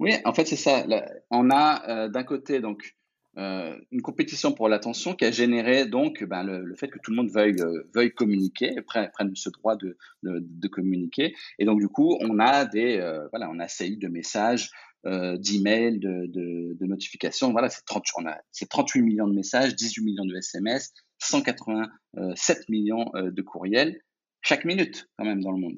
oui, 0.00 0.14
en 0.24 0.32
fait, 0.32 0.46
c'est 0.46 0.56
ça. 0.56 0.84
on 1.30 1.50
a 1.50 1.88
euh, 1.88 2.08
d'un 2.08 2.24
côté 2.24 2.60
donc 2.60 2.96
euh, 3.36 3.78
une 3.92 4.02
compétition 4.02 4.52
pour 4.52 4.68
l'attention 4.68 5.14
qui 5.14 5.24
a 5.24 5.30
généré 5.30 5.86
donc 5.86 6.24
ben, 6.24 6.42
le, 6.42 6.64
le, 6.64 6.74
fait 6.74 6.88
que 6.88 6.98
tout 6.98 7.12
le 7.12 7.18
monde 7.18 7.30
veuille, 7.30 7.60
euh, 7.60 7.88
veuille 7.94 8.12
communiquer, 8.12 8.80
prenne, 8.82 9.08
prenne 9.12 9.36
ce 9.36 9.50
droit 9.50 9.76
de, 9.76 9.96
de, 10.22 10.38
de, 10.40 10.68
communiquer. 10.68 11.34
Et 11.58 11.66
donc, 11.66 11.78
du 11.78 11.88
coup, 11.88 12.18
on 12.22 12.40
a 12.40 12.64
des, 12.64 12.96
euh, 12.98 13.28
voilà, 13.28 13.48
on 13.50 13.60
a 13.60 13.66
de 13.66 14.08
messages, 14.08 14.70
euh, 15.06 15.36
d'emails, 15.36 15.98
de, 15.98 16.26
de, 16.26 16.76
de, 16.80 16.86
notifications. 16.86 17.52
Voilà, 17.52 17.68
c'est 17.68 17.84
30, 17.84 18.04
on 18.16 18.26
a, 18.26 18.38
c'est 18.50 18.68
38 18.68 19.02
millions 19.02 19.28
de 19.28 19.34
messages, 19.34 19.76
18 19.76 20.02
millions 20.02 20.24
de 20.24 20.34
SMS, 20.36 20.92
187 21.18 22.68
millions 22.68 23.04
de 23.14 23.42
courriels 23.42 24.00
chaque 24.42 24.64
minute 24.64 25.08
quand 25.16 25.24
même 25.24 25.42
dans 25.42 25.52
le 25.52 25.58
monde. 25.58 25.76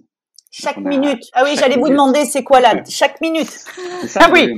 Chaque 0.53 0.77
minute. 0.77 1.25
ah 1.33 1.45
oui, 1.45 1.57
j'allais 1.59 1.77
vous 1.77 1.89
demander 1.89 2.27
c'est 2.27 2.45
quoi 2.45 2.61
là? 2.61 2.85
Chaque 2.89 3.21
minute. 3.21 3.49
Ça. 4.07 4.21
Ah 4.25 4.31
oui. 4.31 4.53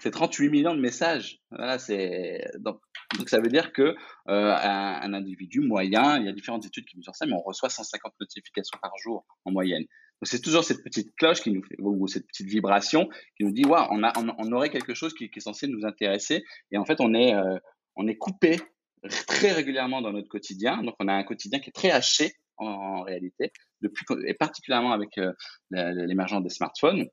C'est 0.00 0.12
38 0.12 0.48
millions 0.48 0.74
de 0.74 0.80
messages. 0.80 1.40
Voilà, 1.50 1.78
c'est 1.78 2.40
donc, 2.60 2.80
donc 3.18 3.28
ça 3.28 3.38
veut 3.38 3.48
dire 3.48 3.72
que 3.72 3.82
euh, 3.82 3.94
un, 4.28 5.00
un, 5.02 5.12
individu 5.12 5.60
moyen, 5.60 6.18
il 6.18 6.24
y 6.24 6.28
a 6.28 6.32
différentes 6.32 6.64
études 6.64 6.86
qui 6.86 6.96
mesurent 6.96 7.16
ça, 7.16 7.26
mais 7.26 7.34
on 7.34 7.42
reçoit 7.42 7.68
150 7.68 8.14
notifications 8.18 8.78
par 8.80 8.92
jour 8.96 9.26
en 9.44 9.50
moyenne. 9.50 9.82
Donc 9.82 10.28
c'est 10.28 10.40
toujours 10.40 10.64
cette 10.64 10.82
petite 10.82 11.14
cloche 11.16 11.40
qui 11.40 11.50
nous 11.50 11.62
fait 11.62 11.76
ou 11.80 12.06
cette 12.06 12.26
petite 12.26 12.46
vibration 12.46 13.08
qui 13.36 13.44
nous 13.44 13.52
dit 13.52 13.64
waouh, 13.64 13.88
on 13.90 14.02
a 14.02 14.12
on, 14.18 14.28
on, 14.38 14.52
aurait 14.52 14.70
quelque 14.70 14.94
chose 14.94 15.12
qui, 15.12 15.30
qui, 15.30 15.38
est 15.38 15.42
censé 15.42 15.66
nous 15.66 15.84
intéresser 15.84 16.44
et 16.70 16.78
en 16.78 16.84
fait 16.86 17.00
on 17.00 17.12
est 17.12 17.34
euh, 17.34 17.58
on 17.96 18.06
est 18.06 18.16
coupé 18.16 18.58
très 19.26 19.52
régulièrement 19.52 20.00
dans 20.00 20.12
notre 20.12 20.28
quotidien. 20.28 20.82
Donc 20.82 20.94
on 21.00 21.08
a 21.08 21.14
un 21.14 21.24
quotidien 21.24 21.58
qui 21.58 21.70
est 21.70 21.74
très 21.74 21.90
haché 21.90 22.32
en, 22.60 23.02
réalité, 23.02 23.52
et 24.26 24.34
particulièrement 24.34 24.92
avec 24.92 25.18
euh, 25.18 25.32
l'émergence 25.70 26.42
des 26.42 26.50
smartphones, 26.50 27.06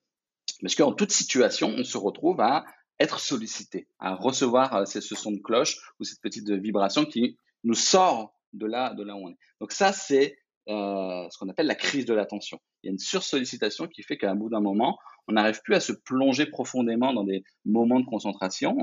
parce 0.61 0.75
qu'en 0.75 0.93
toute 0.93 1.11
situation, 1.11 1.73
on 1.77 1.83
se 1.83 1.97
retrouve 1.97 2.41
à 2.41 2.65
être 2.99 3.19
sollicité, 3.19 3.87
à 3.99 4.15
recevoir 4.15 4.73
euh, 4.75 4.85
ce 4.85 5.01
son 5.01 5.31
de 5.31 5.41
cloche 5.41 5.77
ou 5.99 6.03
cette 6.03 6.21
petite 6.21 6.49
vibration 6.49 7.05
qui 7.05 7.37
nous 7.63 7.75
sort 7.75 8.33
de 8.53 8.65
là, 8.65 8.93
de 8.93 9.03
là 9.03 9.15
où 9.15 9.27
on 9.27 9.29
est. 9.29 9.37
Donc 9.59 9.71
ça, 9.71 9.91
c'est 9.91 10.37
euh, 10.69 11.27
ce 11.29 11.37
qu'on 11.37 11.47
appelle 11.47 11.67
la 11.67 11.75
crise 11.75 12.05
de 12.05 12.13
l'attention. 12.13 12.59
Il 12.83 12.87
y 12.87 12.89
a 12.89 12.91
une 12.91 12.99
sursollicitation 12.99 13.87
qui 13.87 14.03
fait 14.03 14.17
qu'à 14.17 14.33
bout 14.33 14.49
d'un 14.49 14.59
moment, 14.59 14.97
on 15.27 15.33
n'arrive 15.33 15.61
plus 15.61 15.75
à 15.75 15.79
se 15.79 15.93
plonger 15.93 16.45
profondément 16.45 17.13
dans 17.13 17.23
des 17.23 17.43
moments 17.65 17.99
de 17.99 18.05
concentration. 18.05 18.75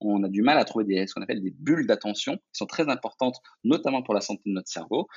On 0.00 0.22
a, 0.22 0.28
du 0.28 0.42
mal 0.42 0.58
à 0.58 0.64
trouver 0.64 1.06
ce 1.06 1.14
qu'on 1.14 1.22
appelle 1.22 1.42
des 1.42 1.50
bulles 1.50 1.86
d'attention 1.86 2.36
qui 2.36 2.42
sont 2.52 2.66
très 2.66 2.88
importantes, 2.88 3.36
notamment 3.64 4.02
pour 4.02 4.14
la 4.14 4.20
santé 4.20 4.42
de 4.46 4.52
notre 4.52 4.68
cerveau. 4.68 5.08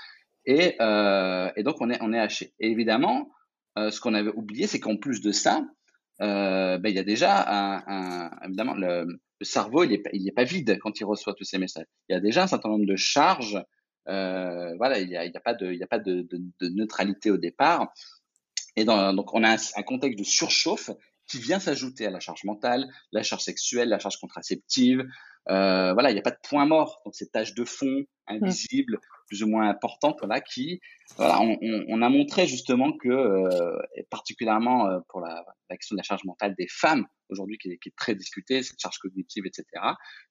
Et, 0.45 0.75
euh, 0.81 1.51
et 1.55 1.63
donc, 1.63 1.77
on 1.79 1.89
est, 1.89 2.01
on 2.01 2.13
est 2.13 2.19
haché. 2.19 2.53
Et 2.59 2.69
évidemment, 2.69 3.31
euh, 3.77 3.91
ce 3.91 3.99
qu'on 3.99 4.13
avait 4.13 4.31
oublié, 4.31 4.67
c'est 4.67 4.79
qu'en 4.79 4.97
plus 4.97 5.21
de 5.21 5.31
ça, 5.31 5.65
euh, 6.21 6.77
ben, 6.77 6.89
il 6.89 6.95
y 6.95 6.99
a 6.99 7.03
déjà 7.03 7.43
un, 7.47 7.83
un 7.87 8.29
évidemment 8.45 8.75
le, 8.75 9.05
le 9.05 9.45
cerveau, 9.45 9.83
il 9.83 9.91
n'est 9.91 10.03
il 10.13 10.27
est 10.27 10.31
pas 10.33 10.43
vide 10.43 10.77
quand 10.79 10.99
il 10.99 11.05
reçoit 11.05 11.33
tous 11.33 11.43
ces 11.43 11.57
messages. 11.57 11.87
Il 12.09 12.13
y 12.13 12.15
a 12.15 12.19
déjà 12.19 12.43
un 12.43 12.47
certain 12.47 12.69
nombre 12.69 12.85
de 12.85 12.95
charges 12.95 13.63
voilà, 14.05 14.99
il 14.99 15.07
n'y 15.07 15.15
a, 15.15 15.25
y 15.25 15.35
a, 15.35 15.39
pas 15.39 15.53
de, 15.53 15.71
y 15.71 15.83
a 15.83 15.87
pas 15.87 15.99
de, 15.99 16.21
de, 16.21 16.41
de, 16.59 16.69
neutralité 16.69 17.31
au 17.31 17.37
départ. 17.37 17.93
Et 18.75 18.85
dans, 18.85 19.13
donc, 19.13 19.33
on 19.33 19.43
a 19.43 19.51
un, 19.53 19.57
un, 19.75 19.83
contexte 19.83 20.19
de 20.19 20.23
surchauffe 20.23 20.89
qui 21.27 21.39
vient 21.39 21.59
s'ajouter 21.59 22.05
à 22.05 22.09
la 22.09 22.19
charge 22.19 22.43
mentale, 22.43 22.87
la 23.11 23.23
charge 23.23 23.43
sexuelle, 23.43 23.89
la 23.89 23.99
charge 23.99 24.17
contraceptive. 24.17 25.05
Euh, 25.49 25.93
voilà, 25.93 26.11
il 26.11 26.13
n'y 26.13 26.19
a 26.19 26.23
pas 26.23 26.31
de 26.31 26.39
point 26.43 26.65
mort. 26.65 27.01
Donc, 27.05 27.15
ces 27.15 27.29
tâches 27.29 27.53
de 27.53 27.63
fond 27.63 28.03
invisibles, 28.27 28.99
plus 29.27 29.43
ou 29.43 29.47
moins 29.47 29.69
importantes, 29.69 30.17
voilà, 30.19 30.41
qui, 30.41 30.79
voilà, 31.17 31.41
on, 31.41 31.57
on, 31.61 31.85
on 31.87 32.01
a 32.01 32.09
montré 32.09 32.47
justement 32.47 32.93
que, 32.93 33.09
euh, 33.09 33.77
particulièrement 34.09 34.87
euh, 34.87 34.99
pour 35.09 35.21
la, 35.21 35.43
la, 35.69 35.77
question 35.77 35.95
de 35.95 35.99
la 35.99 36.03
charge 36.03 36.23
mentale 36.23 36.55
des 36.57 36.67
femmes 36.69 37.05
aujourd'hui, 37.29 37.57
qui, 37.57 37.69
qui, 37.79 37.89
est 37.89 37.95
très 37.97 38.15
discutée, 38.15 38.63
cette 38.63 38.79
charge 38.79 38.97
cognitive, 38.99 39.45
etc., 39.45 39.65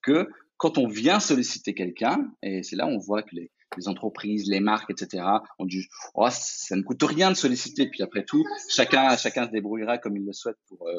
que 0.03 0.29
quand 0.57 0.79
on 0.79 0.87
vient 0.87 1.21
solliciter 1.21 1.75
quelqu'un, 1.75 2.31
et 2.43 2.63
c'est 2.63 2.77
là 2.77 2.87
où 2.87 2.91
on 2.91 2.99
voit 2.99 3.23
que 3.23 3.35
les, 3.35 3.51
les 3.77 3.89
entreprises, 3.89 4.49
les 4.49 4.61
marques, 4.61 4.91
etc. 4.91 5.25
ont 5.59 5.65
dit 5.65 5.87
oh, 6.15 6.29
ça 6.31 6.77
ne 6.77 6.83
coûte 6.83 7.03
rien 7.03 7.31
de 7.31 7.37
solliciter. 7.37 7.89
Puis 7.89 8.03
après 8.03 8.25
tout, 8.25 8.45
chacun, 8.69 9.17
chacun 9.17 9.47
se 9.47 9.51
débrouillera 9.51 9.99
comme 9.99 10.17
il 10.17 10.25
le 10.25 10.33
souhaite 10.33 10.59
pour. 10.69 10.87
Euh, 10.87 10.99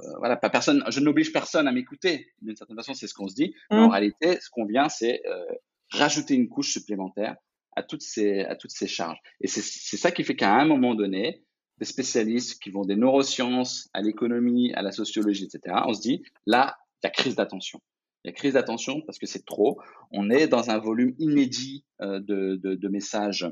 euh, 0.00 0.04
voilà, 0.18 0.36
pas 0.36 0.50
personne. 0.50 0.82
Je 0.88 1.00
n'oblige 1.00 1.32
personne 1.32 1.68
à 1.68 1.72
m'écouter. 1.72 2.32
D'une 2.40 2.56
certaine 2.56 2.76
façon, 2.76 2.94
c'est 2.94 3.06
ce 3.06 3.14
qu'on 3.14 3.28
se 3.28 3.34
dit. 3.34 3.54
Mais 3.70 3.76
en 3.76 3.88
mmh. 3.88 3.90
réalité, 3.90 4.40
ce 4.40 4.48
qu'on 4.50 4.64
vient, 4.64 4.88
c'est 4.88 5.22
euh, 5.26 5.44
rajouter 5.92 6.34
une 6.34 6.48
couche 6.48 6.72
supplémentaire 6.72 7.36
à 7.74 7.82
toutes 7.82 8.02
ces, 8.02 8.40
à 8.40 8.56
toutes 8.56 8.70
ces 8.70 8.86
charges. 8.86 9.18
Et 9.40 9.48
c'est 9.48 9.96
ça 9.96 10.10
qui 10.10 10.24
fait 10.24 10.36
qu'à 10.36 10.54
un 10.54 10.66
moment 10.66 10.94
donné, 10.94 11.44
des 11.78 11.84
spécialistes 11.84 12.62
qui 12.62 12.70
vont 12.70 12.84
des 12.84 12.96
neurosciences 12.96 13.88
à 13.94 14.02
l'économie, 14.02 14.72
à 14.74 14.82
la 14.82 14.92
sociologie, 14.92 15.44
etc. 15.44 15.76
On 15.86 15.94
se 15.94 16.00
dit 16.00 16.22
là, 16.46 16.76
il 17.02 17.06
y 17.06 17.08
a 17.08 17.10
crise 17.10 17.34
d'attention. 17.34 17.80
Il 18.24 18.28
y 18.28 18.30
a 18.30 18.34
crise 18.34 18.54
d'attention 18.54 19.00
parce 19.02 19.18
que 19.18 19.26
c'est 19.26 19.44
trop. 19.44 19.80
On 20.10 20.30
est 20.30 20.46
dans 20.46 20.70
un 20.70 20.78
volume 20.78 21.14
inédit 21.18 21.84
euh, 22.00 22.20
de, 22.20 22.56
de, 22.56 22.74
de, 22.74 22.88
messages. 22.88 23.48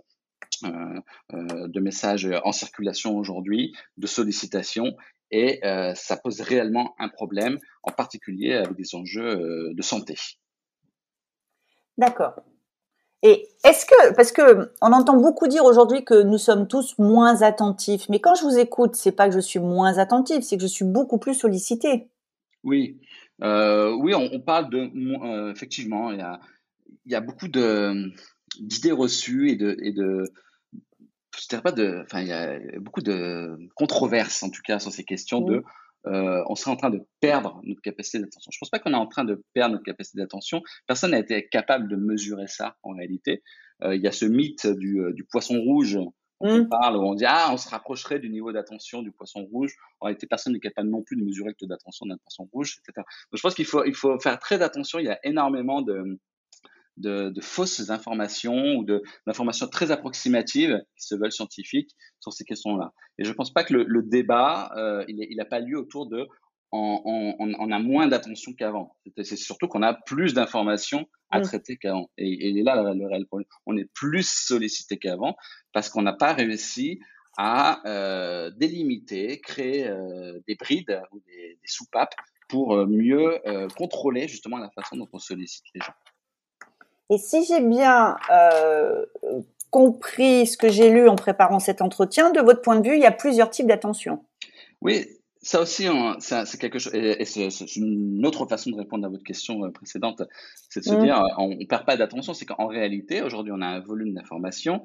Euh, 0.65 1.01
euh, 1.33 1.69
de 1.69 1.81
messages 1.81 2.29
en 2.45 2.53
circulation 2.53 3.17
aujourd'hui, 3.17 3.75
de 3.97 4.07
sollicitations, 4.07 4.95
et 5.31 5.65
euh, 5.65 5.95
ça 5.95 6.17
pose 6.17 6.41
réellement 6.41 6.95
un 6.99 7.09
problème, 7.09 7.59
en 7.83 7.93
particulier 7.93 8.55
avec 8.55 8.75
des 8.75 8.95
enjeux 8.95 9.39
euh, 9.39 9.75
de 9.75 9.83
santé. 9.83 10.17
D'accord. 12.01 12.43
Et 13.23 13.47
est-ce 13.63 13.85
que, 13.85 14.15
parce 14.15 14.33
que 14.33 14.73
on 14.81 14.93
entend 14.93 15.21
beaucoup 15.21 15.47
dire 15.47 15.65
aujourd'hui 15.65 16.03
que 16.03 16.23
nous 16.23 16.39
sommes 16.39 16.67
tous 16.67 16.99
moins 16.99 17.43
attentifs, 17.43 18.09
mais 18.09 18.21
quand 18.21 18.35
je 18.35 18.45
vous 18.45 18.57
écoute, 18.57 18.97
c'est 18.97 19.13
pas 19.13 19.29
que 19.29 19.35
je 19.35 19.41
suis 19.41 19.59
moins 19.59 19.99
attentif, 19.99 20.43
c'est 20.43 20.57
que 20.57 20.63
je 20.63 20.69
suis 20.69 20.87
beaucoup 20.87 21.19
plus 21.19 21.35
sollicité. 21.35 22.09
Oui, 22.65 22.99
euh, 23.43 23.93
oui, 23.93 24.15
on, 24.15 24.31
on, 24.33 24.41
parle 24.41 24.71
de 24.71 24.79
euh, 24.79 25.53
effectivement, 25.53 26.11
il 26.11 26.19
y 26.19 26.23
a, 26.23 26.41
il 27.05 27.13
y 27.13 27.15
a 27.15 27.21
beaucoup 27.21 27.49
de 27.49 28.11
d'idées 28.59 28.93
reçues 28.93 29.51
et 29.51 29.57
de 29.57 29.77
et 29.83 29.93
de 29.93 30.25
je 31.39 31.49
dirais 31.49 31.63
pas 31.63 31.73
de, 31.73 32.01
enfin 32.03 32.23
il 32.23 32.29
y 32.29 32.33
a 32.33 32.59
beaucoup 32.81 33.03
de 33.03 33.59
controverses 33.75 34.43
en 34.43 34.49
tout 34.49 34.63
cas 34.65 34.79
sur 34.79 34.91
ces 34.91 35.05
questions 35.05 35.43
de 35.43 35.63
euh, 36.07 36.43
on 36.49 36.55
serait 36.55 36.71
en 36.71 36.77
train 36.77 36.91
de 36.91 37.03
perdre 37.21 37.61
notre 37.65 37.83
capacité 37.83 38.19
d'attention. 38.19 38.51
Je 38.53 38.59
pense 38.59 38.71
pas 38.71 38.79
qu'on 38.79 38.93
est 38.93 38.97
en 38.97 39.07
train 39.07 39.25
de 39.25 39.43
perdre 39.53 39.73
notre 39.73 39.85
capacité 39.85 40.19
d'attention. 40.19 40.63
Personne 40.87 41.11
n'a 41.11 41.19
été 41.19 41.49
capable 41.49 41.89
de 41.89 41.97
mesurer 41.97 42.47
ça 42.47 42.77
en 42.83 42.93
réalité. 42.93 43.43
Euh, 43.83 43.95
il 43.95 44.03
y 44.03 44.07
a 44.07 44.13
ce 44.13 44.25
mythe 44.25 44.67
du, 44.67 45.01
euh, 45.01 45.13
du 45.13 45.25
poisson 45.25 45.61
rouge 45.61 45.99
on 46.43 46.61
mmh. 46.61 46.69
parle, 46.71 46.97
on 46.97 47.15
dit 47.15 47.27
ah, 47.27 47.51
on 47.53 47.59
se 47.59 47.69
rapprocherait 47.69 48.19
du 48.19 48.31
niveau 48.31 48.51
d'attention 48.51 49.03
du 49.03 49.13
poisson 49.13 49.45
rouge. 49.45 49.75
En 50.01 50.07
réalité, 50.07 50.27
personne 50.27 50.55
n'est 50.55 50.61
capable 50.61 50.89
non 50.89 51.03
plus 51.03 51.17
de 51.17 51.23
mesurer 51.23 51.51
le 51.51 51.55
taux 51.55 51.67
d'attention 51.67 52.07
d'un 52.07 52.17
poisson 52.17 52.49
rouge, 52.51 52.79
etc. 52.79 53.05
Donc, 53.31 53.37
je 53.37 53.43
pense 53.43 53.55
qu'il 53.55 53.67
faut, 53.67 53.85
il 53.85 53.95
faut 53.95 54.19
faire 54.19 54.39
très 54.39 54.63
attention. 54.63 54.99
Il 54.99 55.05
y 55.05 55.11
a 55.11 55.19
énormément 55.23 55.83
de, 55.83 56.19
de, 56.97 57.31
de 57.31 57.41
fausses 57.41 57.91
informations 57.91 58.77
ou 58.77 58.85
d'informations 59.27 59.69
très 59.69 59.91
approximatives 59.91 60.81
qui 60.97 61.07
se 61.07 61.15
veulent 61.15 61.33
scientifiques 61.33 61.91
sur 62.21 62.33
ces 62.33 62.45
questions-là. 62.45 62.93
Et 63.19 63.25
je 63.25 63.33
pense 63.33 63.53
pas 63.53 63.65
que 63.65 63.75
le, 63.75 63.85
le 63.85 64.03
débat, 64.03 64.71
euh, 64.77 65.05
il 65.09 65.37
n'a 65.37 65.45
pas 65.45 65.61
lieu 65.61 65.79
autour 65.79 66.07
de 66.09 66.27
on, 66.73 67.37
on, 67.39 67.55
on 67.59 67.73
a 67.73 67.79
moins 67.79 68.07
d'attention 68.07 68.53
qu'avant. 68.53 68.97
C'est 69.23 69.37
surtout 69.37 69.67
qu'on 69.67 69.83
a 69.83 69.95
plus 69.95 70.35
d'informations 70.35 71.09
à 71.31 71.41
mmh. 71.41 71.43
traiter 71.43 71.77
qu'avant. 71.77 72.11
Et, 72.17 72.49
et, 72.49 72.63
là, 72.63 72.95
le, 72.95 73.07
réel 73.07 73.27
problème, 73.27 73.49
on 73.67 73.77
est 73.77 73.91
plus 73.93 74.29
sollicité 74.29 74.99
qu'avant 74.99 75.37
parce 75.73 75.89
qu'on 75.89 76.03
n'a 76.03 76.13
pas 76.13 76.33
réussi 76.33 77.01
à 77.37 77.81
euh, 77.87 78.51
délimiter, 78.51 79.41
créer 79.41 79.89
euh, 79.89 80.39
des 80.47 80.55
brides 80.55 81.01
ou 81.13 81.21
des, 81.27 81.59
des 81.61 81.69
soupapes 81.69 82.15
pour 82.49 82.87
mieux 82.87 83.47
euh, 83.49 83.69
contrôler 83.77 84.29
justement 84.29 84.59
la 84.59 84.71
façon 84.71 84.97
dont 84.97 85.09
on 85.13 85.19
sollicite 85.19 85.65
les 85.75 85.81
gens. 85.81 85.95
Et 87.11 87.19
si 87.19 87.45
j'ai 87.45 87.61
bien 87.61 88.17
euh, 88.31 89.05
compris 89.71 90.47
ce 90.47 90.57
que 90.57 90.69
j'ai 90.69 90.91
lu 90.91 91.09
en 91.09 91.17
préparant 91.17 91.59
cet 91.59 91.83
entretien, 91.83 92.31
de 92.31 92.41
votre 92.41 92.63
point 92.63 92.79
de 92.79 92.89
vue, 92.89 92.95
il 92.95 93.03
y 93.03 93.07
a 93.07 93.13
plusieurs 93.13 93.51
types 93.51 93.67
d'attention. 93.67 94.25
Oui, 94.81 95.07
ça 95.43 95.61
aussi, 95.61 95.87
c'est 96.21 96.59
quelque 96.59 96.79
chose, 96.79 96.95
et, 96.95 97.25
c'est 97.25 97.77
une 97.77 98.25
autre 98.25 98.47
façon 98.47 98.71
de 98.71 98.77
répondre 98.77 99.07
à 99.07 99.11
votre 99.11 99.25
question 99.25 99.65
euh, 99.65 99.71
précédente, 99.71 100.23
c'est 100.69 100.81
de 100.81 100.85
se 100.85 100.95
mmh. 100.95 101.03
dire, 101.03 101.23
on 101.39 101.57
ne 101.57 101.65
perd 101.65 101.85
pas 101.85 101.97
d'attention, 101.97 102.33
c'est 102.33 102.47
qu'en 102.47 102.67
réalité, 102.67 103.23
aujourd'hui, 103.23 103.53
on 103.55 103.61
a 103.61 103.67
un 103.67 103.81
volume 103.81 104.15
d'informations 104.15 104.85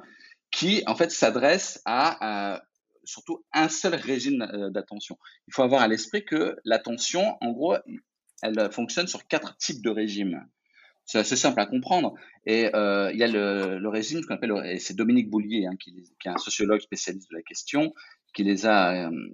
qui, 0.51 0.83
en 0.87 0.95
fait, 0.95 1.11
s'adresse 1.11 1.81
à, 1.85 2.61
surtout 3.03 3.43
un 3.53 3.69
seul 3.69 3.95
régime 3.95 4.41
euh, 4.53 4.69
d'attention. 4.69 5.17
Il 5.47 5.53
faut 5.53 5.61
avoir 5.61 5.81
à 5.81 5.87
l'esprit 5.87 6.25
que 6.25 6.57
l'attention, 6.63 7.37
en 7.41 7.51
gros, 7.51 7.75
elle 8.41 8.71
fonctionne 8.71 9.07
sur 9.07 9.27
quatre 9.27 9.57
types 9.57 9.83
de 9.83 9.89
régimes. 9.89 10.45
C'est 11.05 11.19
assez 11.19 11.35
simple 11.35 11.59
à 11.59 11.67
comprendre. 11.67 12.15
Et 12.45 12.75
euh, 12.75 13.11
il 13.13 13.19
y 13.19 13.23
a 13.23 13.27
le, 13.27 13.77
le 13.77 13.89
régime 13.89 14.23
qu'on 14.25 14.35
appelle, 14.35 14.53
et 14.65 14.79
c'est 14.79 14.95
Dominique 14.95 15.29
Boulier, 15.29 15.67
hein, 15.67 15.75
qui, 15.79 16.03
est 16.25 16.29
un 16.29 16.37
sociologue 16.37 16.81
spécialiste 16.81 17.29
de 17.29 17.35
la 17.35 17.43
question, 17.43 17.93
qui 18.33 18.43
les 18.43 18.65
a, 18.65 19.07
euh, 19.07 19.29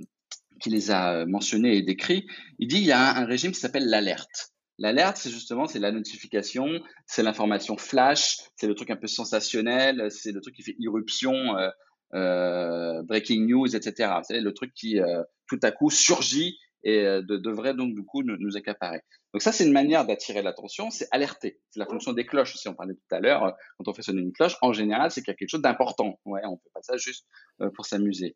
qui 0.59 0.69
les 0.69 0.91
a 0.91 1.25
mentionnés 1.25 1.77
et 1.77 1.81
décrits, 1.81 2.27
il 2.59 2.67
dit 2.67 2.77
il 2.77 2.85
y 2.85 2.91
a 2.91 3.17
un, 3.17 3.25
régime 3.25 3.51
qui 3.51 3.59
s'appelle 3.59 3.87
l'alerte. 3.87 4.51
L'alerte, 4.77 5.17
c'est 5.17 5.29
justement 5.29 5.67
c'est 5.67 5.79
la 5.79 5.91
notification, 5.91 6.81
c'est 7.05 7.23
l'information 7.23 7.77
flash, 7.77 8.37
c'est 8.55 8.67
le 8.67 8.75
truc 8.75 8.89
un 8.89 8.95
peu 8.97 9.07
sensationnel, 9.07 10.11
c'est 10.11 10.31
le 10.31 10.41
truc 10.41 10.55
qui 10.55 10.63
fait 10.63 10.75
irruption, 10.79 11.55
euh, 12.13 13.03
breaking 13.03 13.47
news, 13.47 13.75
etc. 13.75 14.13
C'est 14.23 14.41
le 14.41 14.53
truc 14.53 14.73
qui 14.73 14.99
tout 15.47 15.59
à 15.61 15.71
coup 15.71 15.89
surgit 15.89 16.57
et 16.83 17.03
de, 17.03 17.37
devrait 17.37 17.75
donc 17.75 17.93
du 17.93 18.03
coup 18.03 18.23
nous 18.23 18.57
accaparer. 18.57 19.01
Donc 19.33 19.41
ça, 19.41 19.51
c'est 19.51 19.65
une 19.65 19.71
manière 19.71 20.05
d'attirer 20.05 20.41
l'attention, 20.41 20.89
c'est 20.89 21.07
alerter. 21.11 21.59
C'est 21.69 21.79
la 21.79 21.85
fonction 21.85 22.11
des 22.11 22.25
cloches 22.25 22.53
aussi. 22.53 22.67
On 22.67 22.73
parlait 22.73 22.95
tout 22.95 23.15
à 23.15 23.19
l'heure, 23.19 23.55
quand 23.77 23.87
on 23.87 23.93
fait 23.93 24.01
sonner 24.01 24.21
une 24.21 24.33
cloche, 24.33 24.57
en 24.61 24.73
général, 24.73 25.09
c'est 25.09 25.21
qu'il 25.21 25.31
y 25.31 25.35
a 25.35 25.37
quelque 25.37 25.49
chose 25.49 25.61
d'important. 25.61 26.19
Ouais, 26.25 26.41
on 26.45 26.57
fait 26.57 26.69
pas 26.73 26.81
ça 26.81 26.97
juste 26.97 27.25
pour 27.75 27.85
s'amuser. 27.85 28.35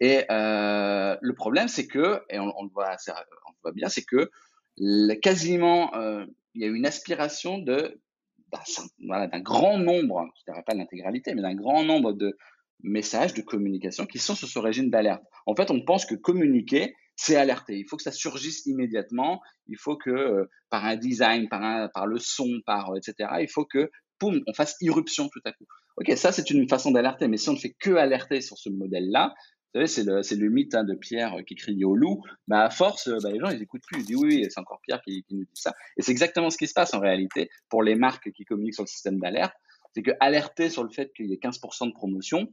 Et 0.00 0.24
euh, 0.30 1.16
le 1.20 1.34
problème, 1.34 1.68
c'est 1.68 1.86
que, 1.86 2.22
et 2.30 2.38
on, 2.38 2.46
le 2.46 2.70
voit 2.72 2.88
assez, 2.88 3.10
on 3.10 3.50
le 3.50 3.56
voit 3.62 3.72
bien, 3.72 3.88
c'est 3.88 4.04
que 4.04 4.30
quasiment, 5.22 5.94
euh, 5.94 6.26
il 6.54 6.62
y 6.62 6.64
a 6.64 6.68
une 6.68 6.86
aspiration 6.86 7.58
de 7.58 8.00
d'un 9.00 9.40
grand 9.40 9.76
nombre, 9.76 10.24
je 10.36 10.42
ne 10.42 10.54
dirais 10.54 10.62
pas 10.64 10.74
l'intégralité, 10.74 11.34
mais 11.34 11.42
d'un 11.42 11.56
grand 11.56 11.82
nombre 11.82 12.12
de 12.12 12.38
messages, 12.82 13.34
de 13.34 13.42
communication 13.42 14.06
qui 14.06 14.18
sont 14.18 14.34
sur 14.34 14.48
ce 14.48 14.58
régime 14.58 14.88
d'alerte. 14.88 15.22
En 15.46 15.56
fait, 15.56 15.70
on 15.70 15.84
pense 15.84 16.06
que 16.06 16.14
communiquer, 16.14 16.94
c'est 17.16 17.36
alerter. 17.36 17.78
Il 17.78 17.86
faut 17.88 17.96
que 17.96 18.02
ça 18.02 18.12
surgisse 18.12 18.66
immédiatement. 18.66 19.40
Il 19.66 19.78
faut 19.78 19.96
que, 19.96 20.10
euh, 20.10 20.44
par 20.70 20.84
un 20.84 20.96
design, 20.96 21.48
par, 21.48 21.62
un, 21.62 21.88
par 21.88 22.06
le 22.06 22.18
son, 22.18 22.60
par 22.64 22.94
etc., 22.96 23.30
il 23.40 23.48
faut 23.48 23.64
que, 23.64 23.90
poum, 24.18 24.42
on 24.46 24.52
fasse 24.54 24.76
irruption 24.80 25.28
tout 25.28 25.40
à 25.44 25.52
coup. 25.52 25.64
Ok, 25.96 26.12
ça 26.16 26.30
c'est 26.30 26.50
une 26.50 26.68
façon 26.68 26.90
d'alerter, 26.90 27.26
mais 27.26 27.38
si 27.38 27.48
on 27.48 27.54
ne 27.54 27.58
fait 27.58 27.74
que 27.78 27.90
alerter 27.90 28.40
sur 28.42 28.58
ce 28.58 28.68
modèle-là, 28.68 29.34
vous 29.74 29.80
savez, 29.80 29.86
c'est 29.88 30.36
le, 30.36 30.44
le, 30.44 30.50
mythe 30.50 30.74
hein, 30.74 30.84
de 30.84 30.94
Pierre 30.94 31.36
qui 31.46 31.54
crie 31.54 31.84
au 31.84 31.94
loup. 31.94 32.22
Bah, 32.48 32.64
à 32.64 32.70
force, 32.70 33.10
bah, 33.22 33.30
les 33.30 33.38
gens, 33.38 33.50
ils 33.50 33.60
écoutent 33.60 33.82
plus. 33.86 34.00
Ils 34.00 34.06
disent 34.06 34.16
oui, 34.16 34.46
c'est 34.48 34.60
encore 34.60 34.80
Pierre 34.80 35.02
qui, 35.02 35.22
qui, 35.24 35.34
nous 35.34 35.44
dit 35.44 35.50
ça. 35.60 35.74
Et 35.98 36.02
c'est 36.02 36.12
exactement 36.12 36.48
ce 36.48 36.56
qui 36.56 36.66
se 36.66 36.72
passe 36.72 36.94
en 36.94 37.00
réalité 37.00 37.50
pour 37.68 37.82
les 37.82 37.94
marques 37.94 38.30
qui 38.32 38.44
communiquent 38.44 38.74
sur 38.74 38.84
le 38.84 38.88
système 38.88 39.18
d'alerte. 39.18 39.54
C'est 39.94 40.02
que 40.02 40.12
alerter 40.20 40.70
sur 40.70 40.82
le 40.82 40.90
fait 40.90 41.12
qu'il 41.14 41.26
y 41.26 41.34
ait 41.34 41.36
15% 41.36 41.88
de 41.88 41.92
promotion, 41.92 42.52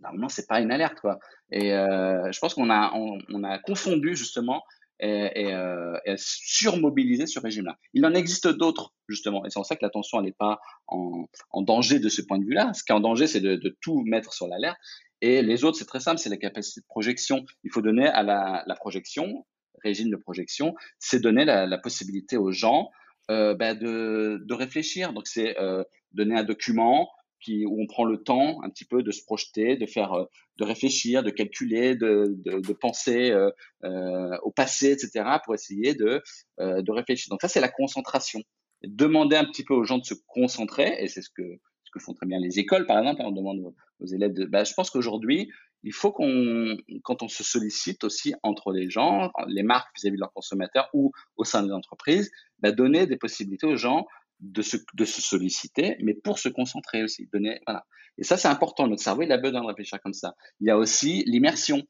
normalement, 0.00 0.28
c'est 0.28 0.46
pas 0.46 0.60
une 0.60 0.70
alerte, 0.70 1.00
quoi. 1.00 1.18
Et 1.50 1.72
euh, 1.72 2.30
je 2.32 2.38
pense 2.38 2.54
qu'on 2.54 2.70
a, 2.70 2.92
on, 2.94 3.44
a 3.44 3.58
confondu 3.58 4.16
justement 4.16 4.62
et, 5.00 5.52
euh, 5.52 5.96
et, 6.06 6.14
surmobilisé 6.16 7.26
ce 7.26 7.38
régime-là. 7.38 7.76
Il 7.92 8.04
en 8.06 8.14
existe 8.14 8.48
d'autres, 8.48 8.94
justement, 9.08 9.44
et 9.44 9.50
c'est 9.50 9.58
en 9.58 9.64
ça 9.64 9.76
que 9.76 9.84
l'attention 9.84 10.20
n'est 10.22 10.32
pas 10.32 10.58
en, 10.86 11.26
danger 11.62 11.98
de 11.98 12.08
ce 12.08 12.22
point 12.22 12.38
de 12.38 12.44
vue-là. 12.44 12.72
Ce 12.74 12.82
qui 12.82 12.92
est 12.92 12.94
en 12.94 13.00
danger, 13.00 13.26
c'est 13.26 13.40
de, 13.40 13.76
tout 13.80 14.02
mettre 14.04 14.32
sur 14.32 14.48
l'alerte. 14.48 14.78
Et 15.22 15.42
les 15.42 15.64
autres, 15.64 15.78
c'est 15.78 15.86
très 15.86 16.00
simple, 16.00 16.18
c'est 16.18 16.28
la 16.28 16.36
capacité 16.36 16.80
de 16.80 16.86
projection. 16.86 17.44
Il 17.64 17.70
faut 17.72 17.82
donner 17.82 18.06
à 18.06 18.22
la, 18.22 18.64
la 18.66 18.74
projection, 18.74 19.46
régime 19.82 20.10
de 20.10 20.16
projection, 20.16 20.74
c'est 20.98 21.20
donner 21.20 21.44
la, 21.44 21.66
la, 21.66 21.78
possibilité 21.78 22.36
aux 22.36 22.52
gens 22.52 22.90
euh, 23.30 23.54
de, 23.54 24.44
de, 24.44 24.54
réfléchir. 24.54 25.12
Donc, 25.12 25.26
c'est 25.26 25.58
euh, 25.58 25.82
donner 26.12 26.36
un 26.36 26.44
document, 26.44 27.10
où 27.48 27.82
on 27.82 27.86
prend 27.86 28.04
le 28.04 28.22
temps 28.22 28.62
un 28.62 28.70
petit 28.70 28.84
peu 28.84 29.02
de 29.02 29.10
se 29.10 29.22
projeter, 29.24 29.76
de 29.76 29.86
faire, 29.86 30.12
euh, 30.12 30.24
de 30.58 30.64
réfléchir, 30.64 31.22
de 31.22 31.30
calculer, 31.30 31.94
de, 31.94 32.34
de, 32.44 32.60
de 32.60 32.72
penser 32.72 33.30
euh, 33.30 33.50
euh, 33.84 34.36
au 34.42 34.50
passé, 34.50 34.92
etc., 34.92 35.24
pour 35.44 35.54
essayer 35.54 35.94
de, 35.94 36.22
euh, 36.60 36.82
de 36.82 36.92
réfléchir. 36.92 37.30
Donc 37.30 37.40
ça, 37.42 37.48
c'est 37.48 37.60
la 37.60 37.68
concentration. 37.68 38.40
Demander 38.82 39.36
un 39.36 39.44
petit 39.44 39.64
peu 39.64 39.74
aux 39.74 39.84
gens 39.84 39.98
de 39.98 40.04
se 40.04 40.14
concentrer, 40.26 40.96
et 41.00 41.08
c'est 41.08 41.22
ce 41.22 41.30
que, 41.30 41.42
ce 41.84 41.90
que 41.92 41.98
font 41.98 42.14
très 42.14 42.26
bien 42.26 42.38
les 42.38 42.58
écoles, 42.58 42.86
par 42.86 42.98
exemple, 42.98 43.22
hein, 43.22 43.26
on 43.28 43.32
demande 43.32 43.74
aux, 44.00 44.06
élèves 44.06 44.32
de... 44.32 44.44
Bah, 44.44 44.64
je 44.64 44.74
pense 44.74 44.90
qu'aujourd'hui, 44.90 45.50
il 45.82 45.92
faut 45.92 46.10
qu'on, 46.10 46.76
quand 47.04 47.22
on 47.22 47.28
se 47.28 47.44
sollicite 47.44 48.02
aussi 48.02 48.34
entre 48.42 48.72
les 48.72 48.90
gens, 48.90 49.30
les 49.46 49.62
marques 49.62 49.88
vis-à-vis 49.96 50.16
de 50.16 50.20
leurs 50.20 50.32
consommateurs 50.32 50.88
ou 50.92 51.12
au 51.36 51.44
sein 51.44 51.62
des 51.62 51.72
entreprises, 51.72 52.30
bah, 52.58 52.72
donner 52.72 53.06
des 53.06 53.16
possibilités 53.16 53.66
aux 53.66 53.76
gens 53.76 54.06
de 54.40 54.62
se, 54.62 54.78
solliciter, 55.04 55.96
mais 56.00 56.14
pour 56.14 56.38
se 56.38 56.48
concentrer 56.48 57.02
aussi. 57.02 57.28
Donner, 57.32 57.60
voilà. 57.66 57.84
Et 58.18 58.24
ça, 58.24 58.36
c'est 58.36 58.48
important. 58.48 58.86
Notre 58.86 59.02
cerveau, 59.02 59.22
il 59.22 59.32
a 59.32 59.38
besoin 59.38 59.60
de 59.60 59.66
réfléchir 59.66 60.00
comme 60.00 60.14
ça. 60.14 60.34
Il 60.60 60.66
y 60.66 60.70
a 60.70 60.76
aussi 60.76 61.22
l'immersion. 61.26 61.82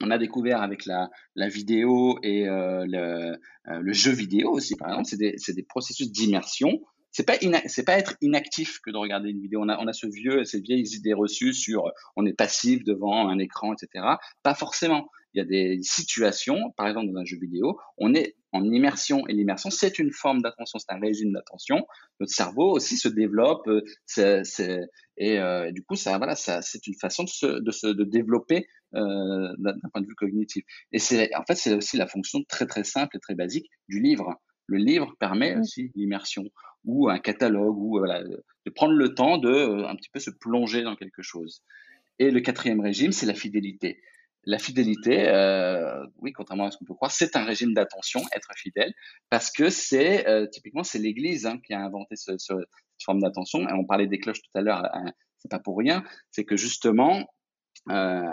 On 0.00 0.10
a 0.10 0.18
découvert 0.18 0.62
avec 0.62 0.86
la, 0.86 1.08
vidéo 1.48 2.18
et 2.22 2.48
euh, 2.48 2.84
le, 2.86 3.32
euh, 3.68 3.80
le, 3.80 3.92
jeu 3.92 4.12
vidéo 4.12 4.50
aussi, 4.50 4.76
par 4.76 4.88
exemple, 4.90 5.08
c'est 5.08 5.16
des, 5.16 5.34
des, 5.48 5.62
processus 5.64 6.10
d'immersion. 6.12 6.80
C'est 7.10 7.26
pas 7.26 7.34
c'est 7.66 7.84
pas 7.84 7.98
être 7.98 8.14
inactif 8.20 8.78
que 8.80 8.90
de 8.90 8.96
regarder 8.96 9.30
une 9.30 9.40
vidéo. 9.40 9.60
On 9.62 9.68
a, 9.68 9.78
on 9.80 9.88
a 9.88 9.92
ce 9.92 10.06
vieux, 10.06 10.44
ces 10.44 10.60
vieilles 10.60 10.94
idées 10.94 11.14
reçues 11.14 11.52
sur 11.52 11.90
on 12.14 12.26
est 12.26 12.32
passif 12.32 12.84
devant 12.84 13.28
un 13.28 13.38
écran, 13.38 13.72
etc. 13.72 14.04
Pas 14.44 14.54
forcément 14.54 15.08
il 15.34 15.38
y 15.38 15.40
a 15.40 15.44
des 15.44 15.78
situations, 15.82 16.72
par 16.76 16.88
exemple 16.88 17.12
dans 17.12 17.20
un 17.20 17.24
jeu 17.24 17.38
vidéo, 17.38 17.78
on 17.98 18.14
est 18.14 18.36
en 18.52 18.64
immersion 18.64 19.26
et 19.26 19.34
l'immersion, 19.34 19.70
c'est 19.70 19.98
une 19.98 20.12
forme 20.12 20.40
d'attention, 20.40 20.78
c'est 20.78 20.92
un 20.92 21.00
régime 21.00 21.32
d'attention. 21.32 21.86
Notre 22.18 22.32
cerveau 22.32 22.70
aussi 22.70 22.96
se 22.96 23.08
développe, 23.08 23.66
euh, 23.68 23.82
c'est, 24.06 24.42
et 25.16 25.38
euh, 25.38 25.70
du 25.70 25.82
coup, 25.82 25.96
ça, 25.96 26.16
voilà, 26.16 26.34
ça, 26.34 26.62
c'est 26.62 26.86
une 26.86 26.94
façon 26.94 27.24
de 27.24 27.28
se, 27.28 27.46
de 27.46 27.70
se 27.70 27.86
de 27.86 28.04
développer 28.04 28.66
euh, 28.94 29.54
d'un 29.58 29.74
point 29.92 30.00
de 30.00 30.06
vue 30.06 30.14
cognitif. 30.14 30.64
Et 30.92 30.98
c'est, 30.98 31.34
en 31.34 31.44
fait, 31.44 31.56
c'est 31.56 31.74
aussi 31.74 31.96
la 31.96 32.06
fonction 32.06 32.42
très 32.48 32.66
très 32.66 32.84
simple 32.84 33.16
et 33.16 33.20
très 33.20 33.34
basique 33.34 33.70
du 33.88 34.00
livre. 34.00 34.40
Le 34.66 34.78
livre 34.78 35.14
permet 35.18 35.56
aussi 35.56 35.92
l'immersion 35.94 36.44
ou 36.84 37.08
un 37.08 37.18
catalogue 37.18 37.76
ou 37.76 37.98
voilà, 37.98 38.22
de 38.22 38.70
prendre 38.74 38.94
le 38.94 39.14
temps 39.14 39.38
de 39.38 39.84
un 39.84 39.96
petit 39.96 40.10
peu 40.10 40.20
se 40.20 40.30
plonger 40.30 40.82
dans 40.82 40.96
quelque 40.96 41.22
chose. 41.22 41.62
Et 42.18 42.30
le 42.30 42.40
quatrième 42.40 42.80
régime, 42.80 43.12
c'est 43.12 43.26
la 43.26 43.34
fidélité 43.34 44.00
la 44.48 44.58
fidélité, 44.58 45.28
euh, 45.28 46.06
oui, 46.20 46.32
contrairement 46.32 46.64
à 46.64 46.70
ce 46.70 46.78
qu'on 46.78 46.86
peut 46.86 46.94
croire, 46.94 47.12
c'est 47.12 47.36
un 47.36 47.44
régime 47.44 47.74
d'attention, 47.74 48.22
être 48.34 48.48
fidèle, 48.56 48.94
parce 49.28 49.50
que 49.50 49.68
c'est 49.68 50.26
euh, 50.26 50.46
typiquement 50.46 50.82
c'est 50.82 50.98
l'Église 50.98 51.44
hein, 51.44 51.58
qui 51.58 51.74
a 51.74 51.80
inventé 51.80 52.16
ce, 52.16 52.32
ce, 52.38 52.54
cette 52.54 53.04
forme 53.04 53.20
d'attention. 53.20 53.66
On 53.70 53.84
parlait 53.84 54.06
des 54.06 54.18
cloches 54.18 54.40
tout 54.40 54.58
à 54.58 54.62
l'heure, 54.62 54.82
hein, 54.94 55.12
c'est 55.36 55.50
pas 55.50 55.58
pour 55.58 55.76
rien, 55.76 56.02
c'est 56.30 56.44
que 56.44 56.56
justement 56.56 57.26
euh, 57.90 58.32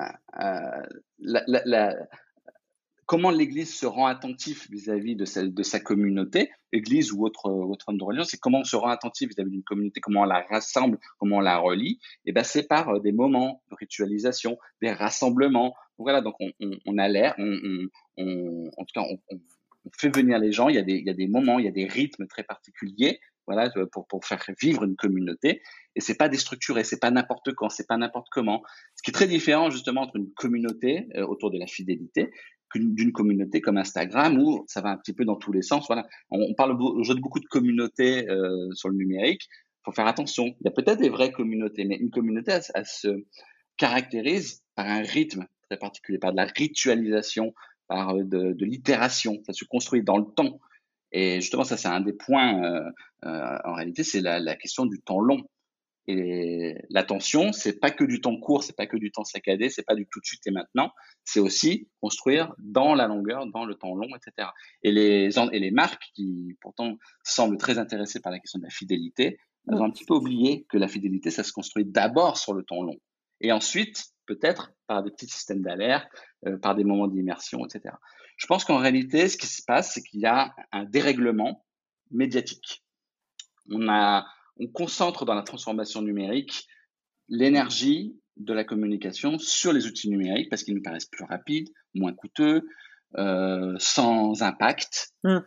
comment 3.05 3.29
l'Église 3.29 3.75
se 3.75 3.85
rend 3.85 4.07
attentif 4.07 4.69
vis-à-vis 4.71 5.17
de, 5.17 5.25
sa, 5.25 5.79
communauté, 5.81 6.49
Église 6.71 7.11
ou 7.11 7.25
autre, 7.25 7.41
forme 7.83 7.97
de 7.97 8.03
religion, 8.05 8.23
c'est 8.23 8.39
comment 8.39 8.59
on 8.59 8.63
se 8.63 8.77
rend 8.77 8.89
attentif 8.89 9.29
vis-à-vis 9.29 9.51
d'une 9.51 9.63
communauté, 9.63 9.99
comment 9.99 10.21
on 10.21 10.25
la 10.25 10.45
rassemble, 10.49 10.97
comment 11.19 11.37
on 11.37 11.41
la 11.41 11.57
relie, 11.57 11.99
et 12.25 12.31
ben 12.31 12.45
c'est 12.45 12.67
par 12.67 13.01
des 13.01 13.11
moments 13.11 13.61
de 13.69 13.75
ritualisation, 13.75 14.57
des 14.81 14.93
rassemblements. 14.93 15.75
Voilà, 15.97 16.21
donc 16.21 16.35
on, 16.39 16.51
on, 16.59 16.71
on 16.85 16.97
a 16.97 17.07
l'air, 17.07 17.35
on, 17.37 17.87
on, 18.17 18.69
en 18.77 18.85
tout 18.85 18.93
cas, 18.93 19.01
on, 19.01 19.17
on, 19.31 19.39
fait 19.97 20.13
venir 20.13 20.39
les 20.39 20.51
gens. 20.51 20.67
Il 20.67 20.75
y 20.75 20.79
a 20.79 20.83
des, 20.83 20.95
il 20.95 21.05
y 21.05 21.09
a 21.09 21.13
des 21.13 21.27
moments, 21.27 21.59
il 21.59 21.65
y 21.65 21.69
a 21.69 21.71
des 21.71 21.85
rythmes 21.85 22.27
très 22.27 22.43
particuliers, 22.43 23.19
voilà, 23.47 23.71
pour, 23.91 24.07
pour 24.07 24.25
faire 24.25 24.43
vivre 24.61 24.83
une 24.83 24.95
communauté. 24.95 25.61
Et 25.95 26.01
c'est 26.01 26.15
pas 26.15 26.27
déstructuré, 26.27 26.83
c'est 26.83 26.99
pas 26.99 27.11
n'importe 27.11 27.53
quand, 27.53 27.69
c'est 27.69 27.87
pas 27.87 27.97
n'importe 27.97 28.27
comment. 28.31 28.63
Ce 28.95 29.03
qui 29.03 29.11
est 29.11 29.13
très 29.13 29.27
différent 29.27 29.69
justement 29.69 30.01
entre 30.01 30.17
une 30.17 30.33
communauté 30.33 31.07
euh, 31.15 31.25
autour 31.25 31.51
de 31.51 31.59
la 31.59 31.67
fidélité 31.67 32.31
d'une 32.73 33.11
communauté 33.11 33.61
comme 33.61 33.77
Instagram 33.77 34.37
où 34.37 34.65
ça 34.67 34.81
va 34.81 34.89
un 34.89 34.97
petit 34.97 35.13
peu 35.13 35.25
dans 35.25 35.35
tous 35.35 35.51
les 35.51 35.61
sens. 35.61 35.87
Voilà, 35.87 36.05
on, 36.29 36.53
parle 36.55 36.79
aujourd'hui 36.81 37.21
beaucoup 37.21 37.39
de 37.39 37.45
communautés 37.45 38.29
euh, 38.29 38.71
sur 38.73 38.89
le 38.89 38.95
numérique. 38.95 39.47
Il 39.49 39.85
faut 39.85 39.91
faire 39.91 40.07
attention. 40.07 40.45
Il 40.45 40.65
y 40.65 40.67
a 40.67 40.71
peut-être 40.71 40.99
des 40.99 41.09
vraies 41.09 41.31
communautés, 41.31 41.85
mais 41.85 41.95
une 41.95 42.09
communauté, 42.09 42.51
elle, 42.73 42.85
se 42.85 43.23
caractérise 43.77 44.63
par 44.75 44.87
un 44.87 45.01
rythme 45.01 45.45
très 45.69 45.77
particulier, 45.77 46.17
par 46.17 46.31
de 46.31 46.37
la 46.37 46.45
ritualisation, 46.45 47.53
par 47.87 48.15
euh, 48.15 48.23
de, 48.23 48.65
l'itération. 48.65 49.41
Ça 49.45 49.53
se 49.53 49.65
construit 49.65 50.03
dans 50.03 50.17
le 50.17 50.25
temps. 50.25 50.59
Et 51.11 51.41
justement, 51.41 51.63
ça, 51.63 51.77
c'est 51.77 51.87
un 51.87 52.01
des 52.01 52.13
points, 52.13 52.63
euh, 52.63 52.91
euh, 53.25 53.57
en 53.63 53.73
réalité, 53.73 54.03
c'est 54.03 54.21
la, 54.21 54.39
la, 54.39 54.55
question 54.55 54.85
du 54.85 55.01
temps 55.01 55.19
long. 55.19 55.41
Et 56.07 56.75
l'attention, 56.89 57.51
c'est 57.51 57.79
pas 57.79 57.89
que 57.89 58.03
du 58.03 58.21
temps 58.21 58.37
court, 58.37 58.63
c'est 58.63 58.75
pas 58.75 58.85
que 58.85 58.97
du 58.97 59.11
temps 59.11 59.23
saccadé, 59.23 59.69
c'est 59.69 59.83
pas 59.83 59.95
du 59.95 60.05
tout 60.05 60.19
de 60.19 60.25
suite 60.25 60.45
et 60.45 60.51
maintenant. 60.51 60.91
C'est 61.23 61.39
aussi 61.39 61.89
construire 61.99 62.53
dans 62.59 62.93
la 62.93 63.07
longueur, 63.07 63.47
dans 63.47 63.65
le 63.65 63.73
temps 63.73 63.95
long, 63.95 64.09
etc. 64.15 64.49
Et 64.83 64.91
les, 64.91 65.29
et 65.51 65.59
les 65.59 65.71
marques 65.71 66.03
qui 66.13 66.55
pourtant 66.61 66.97
semblent 67.23 67.57
très 67.57 67.79
intéressées 67.79 68.19
par 68.19 68.31
la 68.31 68.39
question 68.39 68.59
de 68.59 68.65
la 68.65 68.69
fidélité, 68.69 69.39
elles 69.67 69.75
ont 69.75 69.85
un 69.85 69.89
petit 69.89 70.05
peu 70.05 70.13
oublié 70.13 70.65
que 70.69 70.77
la 70.77 70.87
fidélité, 70.87 71.31
ça 71.31 71.43
se 71.43 71.51
construit 71.51 71.85
d'abord 71.85 72.37
sur 72.37 72.53
le 72.53 72.61
temps 72.61 72.83
long. 72.83 72.99
Et 73.41 73.51
ensuite, 73.51 74.14
peut-être 74.25 74.71
par 74.87 75.03
des 75.03 75.11
petits 75.11 75.27
systèmes 75.27 75.61
d'alerte, 75.61 76.07
euh, 76.45 76.57
par 76.57 76.75
des 76.75 76.83
moments 76.83 77.07
d'immersion, 77.07 77.65
etc. 77.65 77.95
Je 78.37 78.47
pense 78.47 78.65
qu'en 78.65 78.77
réalité, 78.77 79.27
ce 79.27 79.37
qui 79.37 79.47
se 79.47 79.63
passe, 79.63 79.93
c'est 79.93 80.01
qu'il 80.01 80.19
y 80.19 80.25
a 80.25 80.53
un 80.71 80.83
dérèglement 80.83 81.65
médiatique. 82.11 82.83
On 83.71 83.87
a, 83.89 84.25
on 84.57 84.67
concentre 84.67 85.25
dans 85.25 85.35
la 85.35 85.43
transformation 85.43 86.01
numérique 86.01 86.67
l'énergie 87.29 88.15
de 88.37 88.53
la 88.53 88.63
communication 88.63 89.39
sur 89.39 89.73
les 89.73 89.87
outils 89.87 90.09
numériques 90.09 90.49
parce 90.49 90.63
qu'ils 90.63 90.75
nous 90.75 90.81
paraissent 90.81 91.05
plus 91.05 91.23
rapides, 91.23 91.69
moins 91.93 92.13
coûteux, 92.13 92.67
euh, 93.17 93.75
sans 93.79 94.41
impact, 94.43 95.13
mm. 95.23 95.37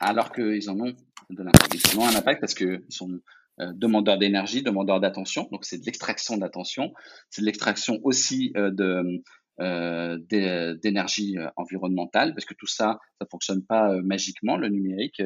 alors 0.00 0.32
qu'ils 0.32 0.70
en 0.70 0.80
ont 0.80 0.94
de 1.30 1.42
l'impact. 1.42 1.74
Ils 1.74 1.98
ont 1.98 2.06
un 2.06 2.14
impact 2.14 2.40
parce 2.40 2.54
qu'ils 2.54 2.82
sont 2.88 3.20
euh, 3.60 3.72
demandeurs 3.74 4.18
d'énergie, 4.18 4.62
demandeurs 4.62 5.00
d'attention. 5.00 5.48
Donc 5.52 5.64
c'est 5.64 5.78
de 5.78 5.86
l'extraction 5.86 6.36
d'attention, 6.36 6.92
c'est 7.30 7.42
de 7.42 7.46
l'extraction 7.46 8.00
aussi 8.02 8.52
euh, 8.56 8.70
de 8.70 9.22
euh, 9.60 10.18
d'énergie 10.82 11.38
euh, 11.38 11.48
environnementale 11.56 12.34
parce 12.34 12.44
que 12.44 12.54
tout 12.54 12.66
ça, 12.66 12.98
ça 13.20 13.26
fonctionne 13.30 13.64
pas 13.64 14.00
magiquement. 14.02 14.56
Le 14.56 14.68
numérique, 14.68 15.22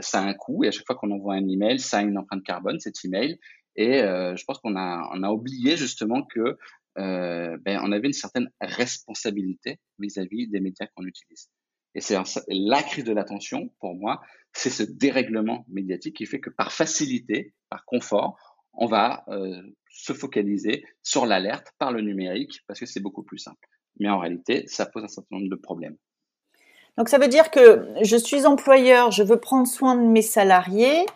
ça 0.00 0.20
a 0.20 0.24
un 0.24 0.34
coût 0.34 0.64
et 0.64 0.68
à 0.68 0.70
chaque 0.72 0.86
fois 0.86 0.96
qu'on 0.96 1.12
envoie 1.12 1.34
un 1.34 1.48
email, 1.48 1.78
ça 1.78 1.98
a 1.98 2.02
une 2.02 2.18
empreinte 2.18 2.42
carbone, 2.42 2.80
cet 2.80 3.04
email. 3.04 3.38
Et 3.76 3.98
je 4.00 4.44
pense 4.44 4.58
qu'on 4.58 4.74
a, 4.74 5.08
on 5.14 5.22
a 5.22 5.30
oublié 5.30 5.76
justement 5.76 6.24
que 6.24 6.58
euh, 6.98 7.58
ben, 7.58 7.80
on 7.82 7.92
avait 7.92 8.06
une 8.06 8.14
certaine 8.14 8.50
responsabilité 8.60 9.78
vis-à-vis 9.98 10.48
des 10.48 10.60
médias 10.60 10.86
qu'on 10.94 11.04
utilise. 11.04 11.50
Et 11.96 12.02
c'est 12.02 12.18
la 12.48 12.82
crise 12.82 13.04
de 13.04 13.12
l'attention, 13.14 13.70
pour 13.80 13.94
moi, 13.94 14.20
c'est 14.52 14.68
ce 14.68 14.82
dérèglement 14.82 15.64
médiatique 15.66 16.16
qui 16.16 16.26
fait 16.26 16.40
que 16.40 16.50
par 16.50 16.70
facilité, 16.70 17.54
par 17.70 17.86
confort, 17.86 18.36
on 18.74 18.86
va 18.86 19.24
euh, 19.28 19.62
se 19.88 20.12
focaliser 20.12 20.84
sur 21.02 21.24
l'alerte 21.24 21.68
par 21.78 21.92
le 21.92 22.02
numérique 22.02 22.60
parce 22.68 22.78
que 22.78 22.84
c'est 22.84 23.00
beaucoup 23.00 23.22
plus 23.22 23.38
simple. 23.38 23.66
Mais 23.98 24.10
en 24.10 24.18
réalité, 24.18 24.64
ça 24.66 24.84
pose 24.84 25.04
un 25.04 25.08
certain 25.08 25.36
nombre 25.36 25.48
de 25.48 25.56
problèmes. 25.56 25.96
Donc 26.98 27.08
ça 27.08 27.16
veut 27.16 27.28
dire 27.28 27.50
que 27.50 27.88
je 28.02 28.16
suis 28.16 28.44
employeur, 28.44 29.10
je 29.10 29.22
veux 29.22 29.40
prendre 29.40 29.66
soin 29.66 29.96
de 29.96 30.06
mes 30.06 30.20
salariés, 30.20 31.06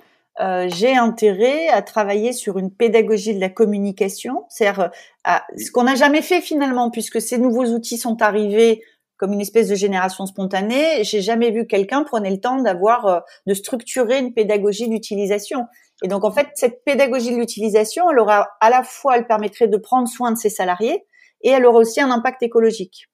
euh, 0.41 0.67
j'ai 0.71 0.97
intérêt 0.97 1.69
à 1.69 1.83
travailler 1.83 2.33
sur 2.33 2.59
une 2.59 2.71
pédagogie 2.71 3.35
de 3.35 3.41
la 3.41 3.51
communication, 3.51 4.47
c'est-à-dire 4.49 4.91
euh, 5.27 5.31
ce 5.59 5.71
qu'on 5.71 5.85
n'a 5.85 5.95
jamais 5.95 6.23
fait 6.23 6.41
finalement, 6.41 6.91
puisque 6.91 7.21
ces 7.21 7.37
nouveaux 7.37 7.67
outils 7.67 7.99
sont 7.99 8.23
arrivés 8.23 8.83
comme 9.21 9.35
une 9.35 9.41
espèce 9.43 9.69
de 9.69 9.75
génération 9.75 10.25
spontanée. 10.25 11.05
J'ai 11.05 11.21
jamais 11.21 11.51
vu 11.51 11.67
quelqu'un 11.67 12.05
prenait 12.05 12.31
le 12.31 12.41
temps 12.41 12.63
d'avoir 12.63 13.07
euh, 13.07 13.21
de 13.47 13.53
structurer 13.53 14.19
une 14.19 14.33
pédagogie 14.33 14.89
d'utilisation. 14.89 15.67
Et 16.03 16.09
donc 16.09 16.25
en 16.25 16.33
fait, 16.33 16.49
cette 16.55 16.83
pédagogie 16.85 17.31
de 17.31 17.37
l'utilisation, 17.37 18.11
elle 18.11 18.19
aura 18.19 18.49
à 18.63 18.71
la 18.71 18.83
fois, 18.83 19.19
elle 19.19 19.27
permettrait 19.27 19.69
de 19.69 19.77
prendre 19.77 20.09
soin 20.09 20.33
de 20.33 20.39
ses 20.39 20.49
salariés 20.49 21.05
et 21.43 21.51
elle 21.51 21.67
aura 21.67 21.81
aussi 21.81 22.01
un 22.01 22.11
impact 22.11 22.43
écologique. 22.43 23.09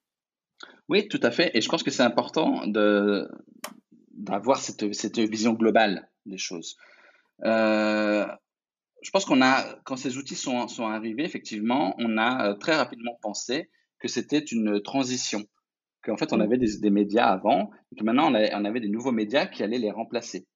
Oui, 0.89 1.09
tout 1.09 1.19
à 1.25 1.33
fait. 1.33 1.51
Et 1.55 1.61
je 1.61 1.69
pense 1.69 1.83
que 1.83 1.91
c'est 1.91 2.05
important 2.05 2.65
de 2.67 3.29
d'avoir 4.13 4.59
cette, 4.59 4.95
cette 4.95 5.19
vision 5.19 5.55
globale 5.55 6.09
des 6.25 6.39
choses. 6.39 6.77
Euh, 7.45 8.25
je 9.03 9.11
pense 9.11 9.25
qu'on 9.25 9.43
a, 9.43 9.75
quand 9.85 9.97
ces 9.97 10.17
outils 10.17 10.37
sont, 10.37 10.69
sont 10.69 10.87
arrivés, 10.87 11.25
effectivement, 11.25 11.95
on 11.99 12.17
a 12.17 12.55
très 12.55 12.77
rapidement 12.77 13.19
pensé 13.21 13.69
que 13.99 14.09
c'était 14.09 14.39
une 14.39 14.81
transition. 14.81 15.45
Qu'en 16.07 16.17
fait, 16.17 16.33
on 16.33 16.39
mmh. 16.39 16.43
avait 16.43 16.59
des, 16.59 16.79
des, 16.79 16.91
médias 16.91 17.27
avant, 17.27 17.71
et 17.93 17.97
que 17.99 18.05
maintenant, 18.05 18.33
on, 18.33 18.35
on, 18.35 18.65
avait 18.65 18.81
des 18.81 18.89
nouveaux 18.89 19.13
médias 19.13 19.47
qui 19.47 19.63
allaient 19.63 19.79
les 19.79 19.91
remplacer. 19.91 20.47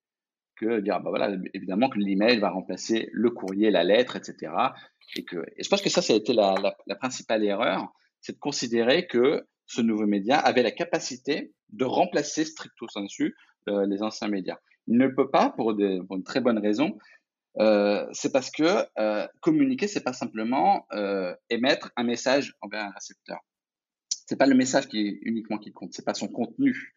Que 0.57 0.81
dire, 0.81 1.01
bah 1.01 1.11
voilà, 1.11 1.37
évidemment 1.55 1.89
que 1.89 1.99
l'email 1.99 2.39
va 2.39 2.51
remplacer 2.51 3.09
le 3.13 3.31
courrier, 3.31 3.71
la 3.71 3.83
lettre, 3.83 4.17
etc. 4.17 4.53
Et, 5.17 5.25
que, 5.25 5.39
et 5.57 5.63
je 5.65 5.69
pense 5.69 5.83
que 5.83 5.91
ça, 5.91 6.03
ça 6.03 6.13
a 6.13 6.17
été 6.17 6.33
la, 6.33 6.55
la, 6.63 6.77
la 6.87 6.95
principale 6.95 7.45
erreur, 7.45 7.89
c'est 8.21 8.35
de 8.35 8.39
considérer 8.39 9.07
que 9.07 9.45
ce 9.67 9.81
nouveau 9.81 10.07
média 10.07 10.39
avait 10.39 10.63
la 10.63 10.71
capacité 10.71 11.53
de 11.71 11.85
remplacer 11.85 12.45
stricto 12.45 12.87
sensu 12.89 13.35
euh, 13.69 13.87
les 13.87 14.03
anciens 14.03 14.29
médias. 14.29 14.59
Il 14.87 14.99
ne 14.99 15.09
peut 15.09 15.31
pas, 15.31 15.51
pour, 15.51 15.75
des, 15.75 16.01
pour 16.07 16.17
une 16.17 16.25
très 16.25 16.41
bonne 16.41 16.59
raison, 16.59 16.99
euh, 17.59 18.07
c'est 18.13 18.33
parce 18.33 18.51
que 18.51 18.87
euh, 18.99 19.27
communiquer, 19.41 19.89
c'est 19.89 20.05
pas 20.05 20.13
simplement 20.13 20.87
euh, 20.93 21.35
émettre 21.49 21.91
un 21.97 22.05
message 22.05 22.55
envers 22.61 22.85
un 22.85 22.91
récepteur. 22.91 23.39
C'est 24.31 24.37
pas 24.37 24.47
le 24.47 24.55
message 24.55 24.87
qui 24.87 25.01
est 25.01 25.19
uniquement 25.23 25.59
qui 25.59 25.73
compte, 25.73 25.93
c'est 25.93 26.05
pas 26.05 26.15
son 26.15 26.29
contenu. 26.29 26.95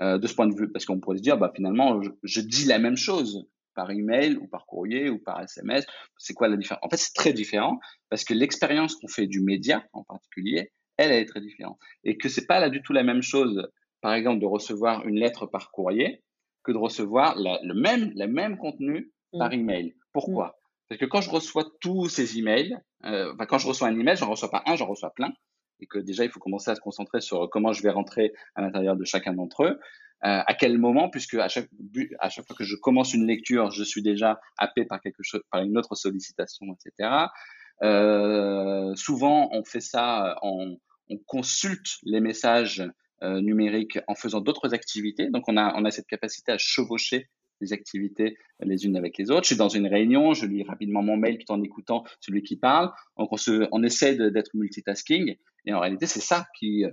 Euh, 0.00 0.16
de 0.16 0.26
ce 0.26 0.34
point 0.34 0.46
de 0.46 0.54
vue, 0.54 0.72
parce 0.72 0.86
qu'on 0.86 1.00
pourrait 1.00 1.18
se 1.18 1.22
dire, 1.22 1.36
bah 1.36 1.52
finalement, 1.54 2.00
je, 2.00 2.08
je, 2.22 2.40
dis 2.40 2.64
la 2.64 2.78
même 2.78 2.96
chose 2.96 3.46
par 3.74 3.90
email 3.90 4.36
ou 4.36 4.46
par 4.46 4.64
courrier 4.64 5.10
ou 5.10 5.18
par 5.18 5.42
SMS. 5.42 5.84
C'est 6.16 6.32
quoi 6.32 6.48
la 6.48 6.56
différence? 6.56 6.80
En 6.82 6.88
fait, 6.88 6.96
c'est 6.96 7.12
très 7.12 7.34
différent 7.34 7.78
parce 8.08 8.24
que 8.24 8.32
l'expérience 8.32 8.96
qu'on 8.96 9.08
fait 9.08 9.26
du 9.26 9.42
média 9.42 9.84
en 9.92 10.02
particulier, 10.02 10.72
elle, 10.96 11.12
elle 11.12 11.22
est 11.22 11.26
très 11.26 11.42
différente 11.42 11.78
et 12.04 12.16
que 12.16 12.30
c'est 12.30 12.46
pas 12.46 12.58
là 12.58 12.70
du 12.70 12.80
tout 12.80 12.94
la 12.94 13.02
même 13.02 13.20
chose, 13.20 13.68
par 14.00 14.14
exemple, 14.14 14.40
de 14.40 14.46
recevoir 14.46 15.06
une 15.06 15.16
lettre 15.16 15.44
par 15.44 15.70
courrier 15.72 16.22
que 16.64 16.72
de 16.72 16.78
recevoir 16.78 17.36
la, 17.36 17.60
le 17.62 17.74
même, 17.74 18.12
le 18.16 18.28
même 18.28 18.56
contenu 18.56 19.12
par 19.32 19.50
mmh. 19.50 19.60
email. 19.60 19.94
Pourquoi? 20.14 20.46
Mmh. 20.46 20.88
Parce 20.88 21.00
que 21.00 21.04
quand 21.04 21.20
je 21.20 21.28
reçois 21.28 21.66
tous 21.82 22.08
ces 22.08 22.38
emails, 22.38 22.78
euh, 23.04 23.34
enfin, 23.34 23.44
quand 23.44 23.58
je 23.58 23.68
reçois 23.68 23.88
un 23.88 24.00
email, 24.00 24.16
j'en 24.16 24.30
reçois 24.30 24.50
pas 24.50 24.62
un, 24.64 24.74
j'en 24.74 24.86
reçois 24.86 25.10
plein. 25.10 25.34
Et 25.82 25.86
que 25.86 25.98
déjà, 25.98 26.24
il 26.24 26.30
faut 26.30 26.40
commencer 26.40 26.70
à 26.70 26.74
se 26.74 26.80
concentrer 26.80 27.20
sur 27.20 27.50
comment 27.50 27.72
je 27.72 27.82
vais 27.82 27.90
rentrer 27.90 28.32
à 28.54 28.62
l'intérieur 28.62 28.96
de 28.96 29.04
chacun 29.04 29.34
d'entre 29.34 29.64
eux. 29.64 29.78
Euh, 30.24 30.40
à 30.46 30.54
quel 30.54 30.78
moment, 30.78 31.10
puisque 31.10 31.34
à 31.34 31.48
chaque, 31.48 31.68
à 32.20 32.30
chaque 32.30 32.46
fois 32.46 32.54
que 32.56 32.62
je 32.62 32.76
commence 32.76 33.12
une 33.12 33.26
lecture, 33.26 33.72
je 33.72 33.82
suis 33.82 34.02
déjà 34.02 34.40
happé 34.56 34.84
par 34.84 35.00
quelque 35.00 35.22
chose, 35.22 35.42
par 35.50 35.62
une 35.62 35.76
autre 35.76 35.96
sollicitation, 35.96 36.66
etc. 36.72 37.10
Euh, 37.82 38.94
souvent, 38.94 39.48
on 39.52 39.64
fait 39.64 39.80
ça, 39.80 40.38
on, 40.42 40.78
on 41.10 41.18
consulte 41.26 41.98
les 42.04 42.20
messages 42.20 42.84
euh, 43.24 43.40
numériques 43.40 43.98
en 44.06 44.14
faisant 44.14 44.40
d'autres 44.40 44.72
activités. 44.74 45.28
Donc, 45.28 45.48
on 45.48 45.56
a, 45.56 45.74
on 45.76 45.84
a 45.84 45.90
cette 45.90 46.06
capacité 46.06 46.52
à 46.52 46.58
chevaucher 46.58 47.28
les 47.60 47.72
activités 47.72 48.36
les 48.60 48.84
unes 48.84 48.96
avec 48.96 49.18
les 49.18 49.30
autres. 49.30 49.42
Je 49.42 49.48
suis 49.48 49.56
dans 49.56 49.68
une 49.68 49.86
réunion, 49.86 50.34
je 50.34 50.46
lis 50.46 50.62
rapidement 50.62 51.02
mon 51.02 51.16
mail 51.16 51.38
tout 51.38 51.52
en 51.52 51.62
écoutant 51.62 52.04
celui 52.20 52.42
qui 52.42 52.56
parle. 52.56 52.90
Donc 53.16 53.32
on, 53.32 53.36
se, 53.36 53.68
on 53.72 53.82
essaie 53.82 54.14
d'être 54.16 54.50
multitasking 54.54 55.36
et 55.66 55.74
en 55.74 55.80
réalité 55.80 56.06
c'est 56.06 56.20
ça 56.20 56.46
qui 56.58 56.84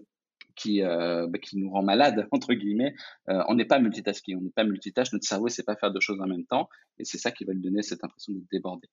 qui, 0.55 0.83
euh, 0.83 1.25
bah, 1.27 1.39
qui 1.39 1.57
nous 1.57 1.69
rend 1.69 1.83
malade 1.83 2.27
entre 2.31 2.53
guillemets. 2.53 2.93
Euh, 3.29 3.41
on 3.47 3.55
n'est 3.55 3.65
pas 3.65 3.79
multitasking, 3.79 4.37
on 4.37 4.41
n'est 4.41 4.49
pas 4.49 4.65
multitâche. 4.65 5.13
Notre 5.13 5.25
cerveau 5.25 5.45
ne 5.45 5.51
sait 5.51 5.63
pas 5.63 5.77
faire 5.77 5.91
deux 5.91 6.01
choses 6.01 6.19
en 6.19 6.27
même 6.27 6.45
temps 6.45 6.67
et 6.97 7.05
c'est 7.05 7.17
ça 7.17 7.31
qui 7.31 7.45
va 7.45 7.53
lui 7.53 7.61
donner 7.61 7.81
cette 7.81 8.03
impression 8.03 8.33
de 8.33 8.41
déborder. 8.51 8.89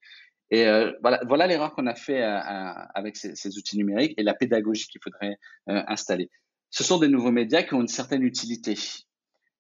Et 0.53 0.69
euh, 0.69 0.93
voilà, 1.03 1.21
voilà 1.27 1.49
l'erreur 1.49 1.75
qu'on 1.75 1.89
a 1.89 1.97
fait 1.97 2.23
avec 2.23 3.17
ces, 3.17 3.59
outils 3.59 3.77
numériques 3.77 4.15
et 4.17 4.23
la 4.23 4.35
pédagogie 4.35 4.87
qu'il 4.87 5.01
faudrait 5.03 5.39
euh, 5.69 5.83
installer. 5.89 6.31
Ce 6.71 6.85
sont 6.85 6.99
des 6.99 7.09
nouveaux 7.09 7.33
médias 7.33 7.65
qui 7.65 7.75
ont 7.75 7.81
une 7.81 7.89
certaine 7.89 8.23
utilité. 8.23 8.77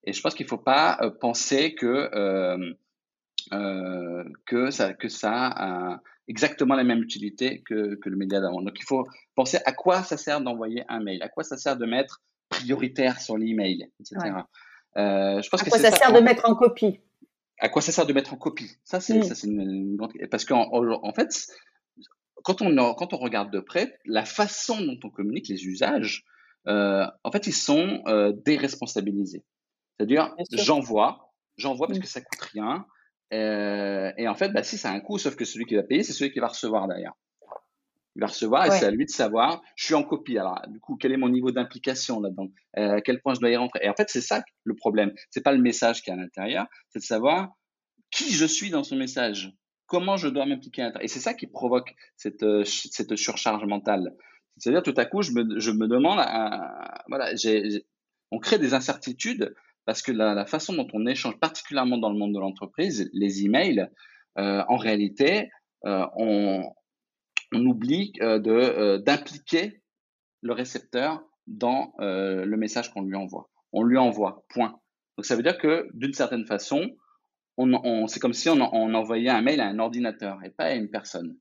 Et 0.07 0.13
je 0.13 0.21
pense 0.23 0.35
qu'il 0.35 0.47
ne 0.47 0.49
faut 0.49 0.59
pas 0.59 0.99
euh, 1.03 1.11
penser 1.11 1.75
que, 1.75 1.87
euh, 2.15 2.73
euh, 3.53 4.25
que 4.47 4.71
ça, 4.71 4.95
que 4.95 5.09
ça 5.09 6.01
exactement 6.29 6.75
la 6.75 6.85
même 6.85 7.03
utilité 7.03 7.63
que, 7.63 7.95
que 7.97 8.09
le 8.09 8.17
média 8.17 8.41
d'avant. 8.41 8.63
Donc 8.63 8.79
il 8.79 8.85
faut 8.85 9.07
penser 9.35 9.59
à 9.65 9.73
quoi 9.73 10.03
ça 10.03 10.17
sert 10.17 10.41
d'envoyer 10.41 10.85
un 10.89 11.01
mail, 11.01 11.23
à 11.23 11.29
quoi 11.29 11.45
ça 11.45 11.57
sert 11.57 11.77
de 11.77 11.87
mettre 11.87 12.23
prioritaire 12.49 13.21
sur 13.21 13.37
l'email, 13.37 13.91
etc. 14.01 14.35
Euh, 14.97 15.43
je 15.43 15.49
pense 15.49 15.61
à 15.61 15.65
que 15.65 15.71
quoi 15.71 15.79
ça, 15.79 15.91
ça 15.91 15.97
sert 15.97 16.13
de 16.13 16.21
mettre 16.21 16.49
en 16.49 16.55
copie? 16.55 17.01
À 17.59 17.69
quoi 17.69 17.83
ça 17.83 17.93
sert 17.93 18.07
de 18.07 18.13
mettre 18.13 18.33
en 18.33 18.37
copie? 18.37 18.71
Ça, 18.85 19.01
c'est 19.01 19.15
une, 19.15 19.61
une, 19.61 19.97
grande... 19.97 20.13
Parce 20.31 20.45
qu'en 20.45 20.69
en 20.73 21.13
fait, 21.13 21.47
quand 22.43 22.63
on, 22.63 22.95
quand 22.95 23.13
on 23.15 23.17
regarde 23.19 23.53
de 23.53 23.61
près, 23.61 23.99
la 24.05 24.25
façon 24.25 24.81
dont 24.81 24.99
on 25.05 25.11
communique, 25.11 25.49
les 25.49 25.67
usages, 25.67 26.25
euh, 26.69 27.07
en 27.25 27.31
fait, 27.31 27.47
ils 27.47 27.55
sont 27.55 28.03
euh, 28.07 28.33
déresponsabilisés. 28.33 29.45
C'est-à-dire, 29.97 30.35
j'envoie, 30.53 31.33
j'envoie 31.57 31.87
parce 31.87 31.99
mmh. 31.99 32.03
que 32.03 32.09
ça 32.09 32.21
coûte 32.21 32.41
rien. 32.53 32.87
Euh, 33.33 34.13
et 34.17 34.29
en 34.29 34.35
fait, 34.35 34.51
bah, 34.51 34.63
si 34.63 34.79
ça 34.79 34.91
a 34.91 34.93
un 34.93 35.01
coût, 35.01 35.19
sauf 35.19 35.37
que 35.37 35.45
celui 35.45 35.67
qui 35.67 35.75
va 35.75 35.83
payer, 35.83 36.03
c'est 36.03 36.13
celui 36.13 36.33
qui 36.33 36.39
va 36.39 36.49
recevoir 36.49 36.87
derrière. 36.87 37.13
Il 38.15 38.21
va 38.21 38.29
recevoir 38.29 38.65
et 38.65 38.71
c'est 38.71 38.87
à 38.87 38.91
lui 38.91 39.05
de 39.05 39.11
savoir, 39.11 39.61
je 39.75 39.85
suis 39.85 39.95
en 39.95 40.03
copie. 40.03 40.39
Alors, 40.39 40.63
du 40.69 40.81
coup, 40.81 40.97
quel 40.97 41.13
est 41.13 41.19
mon 41.19 41.29
niveau 41.29 41.51
d'implication 41.51 42.19
là-dedans? 42.21 42.49
Euh, 42.79 42.93
À 42.93 43.01
quel 43.03 43.21
point 43.21 43.35
je 43.35 43.41
dois 43.41 43.51
y 43.51 43.57
rentrer? 43.57 43.81
Et 43.83 43.91
en 43.91 43.95
fait, 43.95 44.09
c'est 44.09 44.23
ça 44.23 44.43
le 44.65 44.75
problème. 44.75 45.13
C'est 45.31 45.43
pas 45.43 45.53
le 45.53 45.61
message 45.61 46.03
qui 46.03 46.09
est 46.09 46.15
à 46.15 46.17
l'intérieur, 46.17 46.67
c'est 46.89 47.01
de 47.01 47.05
savoir 47.05 47.51
qui 48.11 48.33
je 48.33 48.47
suis 48.47 48.71
dans 48.71 48.85
ce 48.85 48.95
message, 48.95 49.53
comment 49.87 50.17
je 50.17 50.29
dois 50.29 50.47
m'impliquer 50.47 50.83
à 50.83 50.85
l'intérieur? 50.87 51.05
Et 51.05 51.09
c'est 51.09 51.21
ça 51.21 51.35
qui 51.35 51.47
provoque 51.47 51.95
cette, 52.17 52.43
euh, 52.43 52.65
cette 52.65 53.17
surcharge 53.17 53.67
mentale. 53.67 54.15
C'est-à-dire, 54.57 54.83
tout 54.83 54.95
à 54.97 55.05
coup, 55.05 55.21
je 55.21 55.33
me, 55.33 55.61
je 55.61 55.71
me 55.71 55.87
demande, 55.87 56.19
à, 56.19 57.05
voilà, 57.09 57.33
on 58.31 58.39
crée 58.39 58.59
des 58.59 58.73
incertitudes 58.73 59.55
parce 59.87 60.03
que 60.03 60.13
la, 60.13 60.45
façon 60.45 60.75
dont 60.75 60.89
on 60.93 61.07
échange, 61.07 61.39
particulièrement 61.39 61.97
dans 61.97 62.11
le 62.11 62.19
monde 62.19 62.35
de 62.35 62.41
l'entreprise, 62.41 63.09
les 63.15 63.45
emails, 63.45 63.89
euh, 64.37 64.63
en 64.69 64.77
réalité, 64.77 65.49
euh, 65.87 66.07
on, 66.17 66.71
oublie 67.55 68.13
euh, 68.21 68.39
de 68.39 68.99
d'impliquer 68.99 69.81
le 70.43 70.53
récepteur 70.53 71.23
dans 71.47 71.95
le 71.99 72.57
message 72.57 72.93
qu'on 72.93 73.03
lui 73.03 73.17
envoie. 73.17 73.49
On 73.73 73.85
lui 73.85 73.97
envoie, 73.97 74.45
point. 74.49 74.81
Donc 75.17 75.25
ça 75.25 75.37
veut 75.37 75.43
dire 75.43 75.59
que 75.59 75.89
d'une 75.95 76.13
certaine 76.13 76.45
façon, 76.45 76.91
on, 77.57 77.73
on 77.73 78.09
c'est 78.09 78.21
comme 78.21 78.35
si 78.35 78.51
on 78.51 78.61
envoyait 78.61 79.31
un 79.31 79.41
mail 79.41 79.61
à 79.61 79.69
un 79.69 79.79
ordinateur 79.79 80.43
et 80.45 80.51
pas 80.51 80.65
à 80.65 80.75
une 80.75 80.91
personne. 80.91 81.39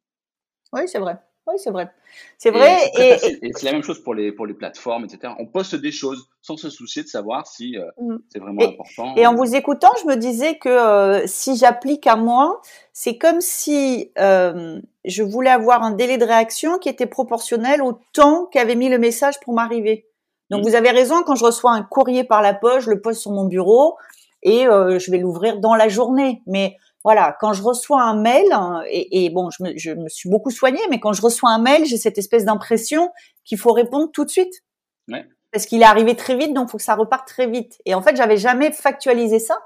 Oui, 0.72 0.88
c'est 0.88 1.00
vrai. 1.00 1.18
Oui, 1.48 1.56
c'est 1.58 1.70
vrai. 1.70 1.92
C'est 2.38 2.50
vrai. 2.50 2.92
Et, 3.00 3.52
c'est 3.54 3.64
la 3.64 3.74
même 3.74 3.84
chose 3.84 4.02
pour 4.02 4.16
les, 4.16 4.32
pour 4.32 4.46
les 4.48 4.54
plateformes, 4.54 5.06
etc. 5.06 5.34
On 5.38 5.46
poste 5.46 5.76
des 5.76 5.92
choses 5.92 6.28
sans 6.42 6.58
se 6.58 6.70
soucier 6.70 7.04
de 7.04 7.08
savoir 7.08 7.46
si 7.46 7.78
euh, 7.78 7.86
mmh. 8.00 8.16
c'est 8.30 8.40
vraiment 8.40 8.64
important. 8.64 9.14
Et 9.16 9.28
en 9.28 9.36
vous 9.36 9.56
écoutant, 9.56 9.92
je 10.02 10.08
me 10.08 10.16
disais 10.16 10.58
que 10.58 10.70
euh, 10.70 11.28
si 11.28 11.56
j'applique 11.56 12.08
à 12.08 12.16
moi, 12.16 12.62
c'est 12.94 13.18
comme 13.18 13.42
si 13.42 14.12
euh, 14.18 14.82
je 15.04 15.24
voulais 15.24 15.52
avoir 15.52 15.84
un 15.84 15.92
délai 15.92 16.18
de 16.18 16.26
réaction 16.26 16.80
qui 16.80 16.90
était 16.90 17.06
proportionnel 17.06 17.82
au 17.82 18.00
temps 18.14 18.48
qu'avait 18.52 18.76
mis 18.76 18.90
le 18.90 18.98
message 18.98 19.40
pour 19.42 19.54
m'arriver. 19.54 20.08
Donc 20.50 20.62
mmh. 20.62 20.70
vous 20.70 20.76
avez 20.76 20.90
raison, 20.90 21.24
quand 21.24 21.36
je 21.36 21.46
reçois 21.46 21.74
un 21.74 21.84
courrier 21.84 22.24
par 22.24 22.42
la 22.42 22.54
poche, 22.54 22.86
je 22.86 22.92
le 22.92 23.02
pose 23.02 23.18
sur 23.18 23.32
mon 23.32 23.46
bureau 23.46 23.98
et 24.46 24.68
euh, 24.68 25.00
je 25.00 25.12
vais 25.12 25.18
l'ouvrir 25.18 25.60
dans 25.60 25.76
la 25.76 25.90
journée. 25.90 26.42
Mais 26.46 26.78
voilà, 27.06 27.38
quand 27.39 27.54
je 27.54 27.62
reçois 27.62 28.02
un 28.02 28.20
mail, 28.20 28.48
et, 28.89 29.26
et 29.26 29.30
bon, 29.30 29.52
je 29.52 29.62
me, 29.62 29.78
je 29.78 29.91
me, 29.91 30.10
suis 30.10 30.28
beaucoup 30.28 30.50
soignée, 30.50 30.82
mais 30.89 31.00
quand 31.00 31.13
je 31.13 31.22
reçois 31.22 31.52
un 31.52 31.60
mail, 31.60 31.86
j'ai 31.86 31.98
cette 31.98 32.18
espèce 32.18 32.46
d'impression 32.46 33.12
qu'il 33.44 33.60
faut 33.60 33.74
répondre 33.74 34.10
tout 34.12 34.26
de 34.26 34.32
suite. 34.32 34.63
Ouais. 35.08 35.24
Parce 35.52 35.68
qu'il 35.68 35.84
est 35.84 35.86
arrivé 35.86 36.15
très 36.15 36.36
vite, 36.36 36.56
donc 36.56 36.68
il 36.68 36.72
faut 36.72 36.78
que 36.78 36.84
ça 36.84 36.96
reparte 36.96 37.28
très 37.28 37.46
vite. 37.46 37.80
Et 37.86 37.94
en 37.94 38.02
fait, 38.02 38.15
j'avais 38.15 38.38
jamais 38.38 38.72
factualisé 38.72 39.38
ça, 39.38 39.60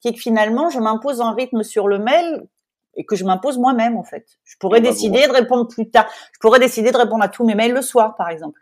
qui 0.00 0.08
est 0.08 0.14
que 0.14 0.18
finalement, 0.18 0.70
je 0.70 0.80
m'impose 0.80 1.20
un 1.20 1.34
rythme 1.34 1.62
sur 1.64 1.86
le 1.86 1.98
mail 1.98 2.48
et 2.94 3.04
que 3.04 3.14
je 3.14 3.26
m'impose 3.26 3.58
moi-même, 3.58 3.98
en 3.98 4.04
fait. 4.04 4.26
Je 4.44 4.56
pourrais 4.58 4.80
décider 4.80 5.26
de 5.26 5.32
répondre 5.32 5.68
plus 5.68 5.90
tard. 5.90 6.08
Je 6.32 6.38
pourrais 6.40 6.60
décider 6.60 6.92
de 6.92 6.96
répondre 6.96 7.22
à 7.22 7.28
tous 7.28 7.44
mes 7.44 7.54
mails 7.54 7.74
le 7.74 7.82
soir, 7.82 8.14
par 8.16 8.30
exemple. 8.30 8.58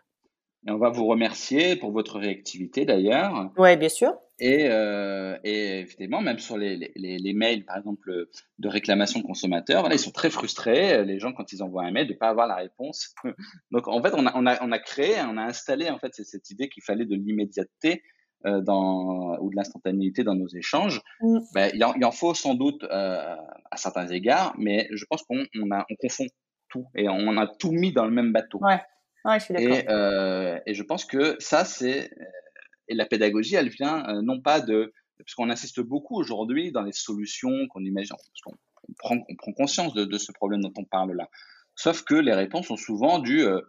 Et 0.67 0.71
on 0.71 0.77
va 0.77 0.89
vous 0.89 1.05
remercier 1.05 1.77
pour 1.77 1.93
votre 1.93 2.19
réactivité, 2.19 2.83
d'ailleurs. 2.83 3.49
Oui, 3.57 3.77
bien 3.77 3.87
sûr. 3.87 4.13
Et, 4.39 4.67
euh, 4.69 5.37
et, 5.43 5.79
évidemment, 5.79 6.21
même 6.21 6.39
sur 6.39 6.57
les, 6.57 6.75
les, 6.95 7.17
les, 7.17 7.33
mails, 7.33 7.63
par 7.63 7.77
exemple, 7.77 8.27
de 8.59 8.67
réclamation 8.67 9.21
consommateur, 9.21 9.81
voilà, 9.81 9.95
ils 9.95 9.99
sont 9.99 10.11
très 10.11 10.29
frustrés, 10.29 11.05
les 11.05 11.19
gens, 11.19 11.31
quand 11.31 11.53
ils 11.53 11.63
envoient 11.63 11.85
un 11.85 11.91
mail, 11.91 12.07
de 12.07 12.13
ne 12.13 12.17
pas 12.17 12.29
avoir 12.29 12.47
la 12.47 12.55
réponse. 12.55 13.13
Donc, 13.71 13.87
en 13.87 14.01
fait, 14.01 14.13
on 14.13 14.25
a, 14.25 14.33
on 14.35 14.45
a, 14.45 14.61
on 14.61 14.71
a 14.71 14.79
créé, 14.79 15.15
on 15.21 15.37
a 15.37 15.43
installé 15.43 15.89
en 15.89 15.99
fait 15.99 16.13
cette 16.13 16.49
idée 16.49 16.67
qu'il 16.67 16.83
fallait 16.83 17.05
de 17.05 17.15
l'immédiateté 17.15 18.03
euh, 18.45 18.61
dans, 18.61 19.39
ou 19.39 19.49
de 19.49 19.55
l'instantanéité 19.55 20.23
dans 20.23 20.35
nos 20.35 20.49
échanges. 20.49 21.01
Mm. 21.21 21.39
Ben, 21.53 21.71
il, 21.73 21.83
en, 21.83 21.93
il, 21.95 22.05
en, 22.05 22.11
faut 22.11 22.33
sans 22.33 22.53
doute 22.53 22.83
euh, 22.83 23.35
à 23.71 23.77
certains 23.77 24.07
égards, 24.07 24.53
mais 24.57 24.87
je 24.91 25.03
pense 25.09 25.23
qu'on 25.23 25.45
on 25.59 25.71
a, 25.71 25.85
on 25.89 25.95
confond 25.95 26.25
tout 26.69 26.85
et 26.93 27.09
on 27.09 27.37
a 27.37 27.47
tout 27.47 27.71
mis 27.71 27.91
dans 27.91 28.05
le 28.05 28.11
même 28.11 28.33
bateau. 28.33 28.59
Ouais. 28.61 28.81
Ouais, 29.23 29.39
je 29.39 29.45
suis 29.45 29.53
d'accord. 29.55 29.75
Et, 29.75 29.85
euh, 29.89 30.59
et 30.67 30.75
je 30.75 30.83
pense 30.83 31.05
que 31.05 31.35
ça, 31.39 31.65
c'est 31.65 32.11
et 32.87 32.95
la 32.95 33.05
pédagogie, 33.05 33.55
elle 33.55 33.69
vient 33.69 34.07
euh, 34.07 34.21
non 34.21 34.41
pas 34.41 34.61
de, 34.61 34.93
parce 35.17 35.33
qu'on 35.35 35.49
insiste 35.49 35.81
beaucoup 35.81 36.17
aujourd'hui 36.19 36.71
dans 36.71 36.81
les 36.81 36.91
solutions 36.91 37.67
qu'on 37.69 37.83
imagine, 37.83 38.15
parce 38.15 38.41
qu'on 38.43 38.55
on 38.87 38.93
prend, 38.93 39.17
on 39.29 39.35
prend 39.35 39.51
conscience 39.53 39.93
de, 39.93 40.05
de, 40.05 40.17
ce 40.17 40.31
problème 40.31 40.61
dont 40.61 40.73
on 40.77 40.83
parle 40.83 41.13
là. 41.13 41.29
Sauf 41.75 42.03
que 42.03 42.15
les 42.15 42.33
réponses 42.33 42.67
sont 42.67 42.77
souvent 42.77 43.19
du, 43.19 43.41
euh, 43.41 43.61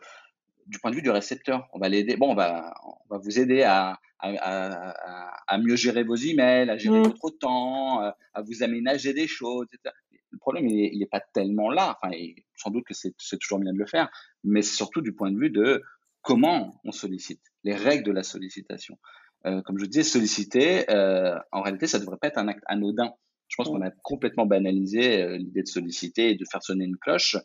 du 0.66 0.79
point 0.79 0.90
de 0.90 0.96
vue 0.96 1.02
du 1.02 1.11
récepteur. 1.11 1.68
On 1.72 1.79
va 1.79 1.88
l'aider, 1.88 2.16
bon, 2.16 2.33
on 2.33 2.35
va, 2.35 2.74
on 2.85 3.14
va 3.14 3.18
vous 3.18 3.38
aider 3.38 3.62
à, 3.62 3.98
à, 4.18 4.29
à, 4.29 5.42
à 5.46 5.59
mieux 5.59 5.76
gérer 5.76 6.05
vos 6.05 6.16
emails, 6.16 6.70
à 6.70 6.76
gérer 6.76 7.00
mmh. 7.00 7.05
votre 7.05 7.31
temps, 7.31 8.02
euh, 8.02 8.11
à 8.35 8.42
vous 8.42 8.62
aménager 8.62 9.12
des 9.12 9.26
choses, 9.26 9.66
etc. 9.72 9.94
le 10.31 10.38
problème, 10.38 10.68
il 10.68 10.98
n'est 10.98 11.07
pas 11.07 11.20
tellement 11.20 11.70
là. 11.70 11.98
Enfin, 12.00 12.14
sans 12.57 12.70
doute 12.70 12.85
que 12.85 12.94
c'est 12.94 13.38
toujours 13.38 13.59
bien 13.59 13.72
de 13.72 13.79
le 13.79 13.87
faire, 13.87 14.11
mais 14.44 14.62
surtout 14.62 15.00
du 15.00 15.14
point 15.14 15.31
de 15.31 15.38
vue 15.38 15.50
de 15.50 15.83
comment 16.26 16.74
on 16.82 16.90
sollicite, 16.90 17.40
les 17.62 17.76
règles 17.76 18.02
de 18.02 18.10
la 18.10 18.24
sollicitation. 18.24 18.98
Euh, 19.46 19.62
comme 19.62 19.78
je 19.78 19.86
disais, 19.86 20.02
solliciter, 20.02 20.90
euh, 20.90 21.38
en 21.52 21.62
réalité, 21.62 21.86
ça 21.86 21.98
ne 21.98 22.02
devrait 22.02 22.18
pas 22.20 22.26
être 22.26 22.38
un 22.38 22.48
acte 22.48 22.64
anodin. 22.66 23.12
Je 23.46 23.54
pense 23.56 23.68
qu'on 23.68 23.80
a 23.80 23.92
complètement 24.02 24.44
banalisé 24.44 25.22
euh, 25.22 25.38
l'idée 25.38 25.62
de 25.62 25.68
solliciter 25.68 26.30
et 26.30 26.34
de 26.34 26.44
faire 26.50 26.64
sonner 26.64 26.84
une 26.84 26.96
cloche. 26.96 27.36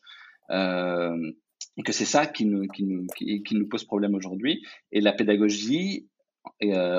et 0.49 1.83
que 1.83 1.93
c'est 1.93 2.05
ça 2.05 2.25
qui 2.25 2.45
nous, 2.45 3.69
pose 3.69 3.85
problème 3.85 4.15
aujourd'hui. 4.15 4.65
Et 4.91 4.99
la 4.99 5.13
pédagogie 5.13 6.09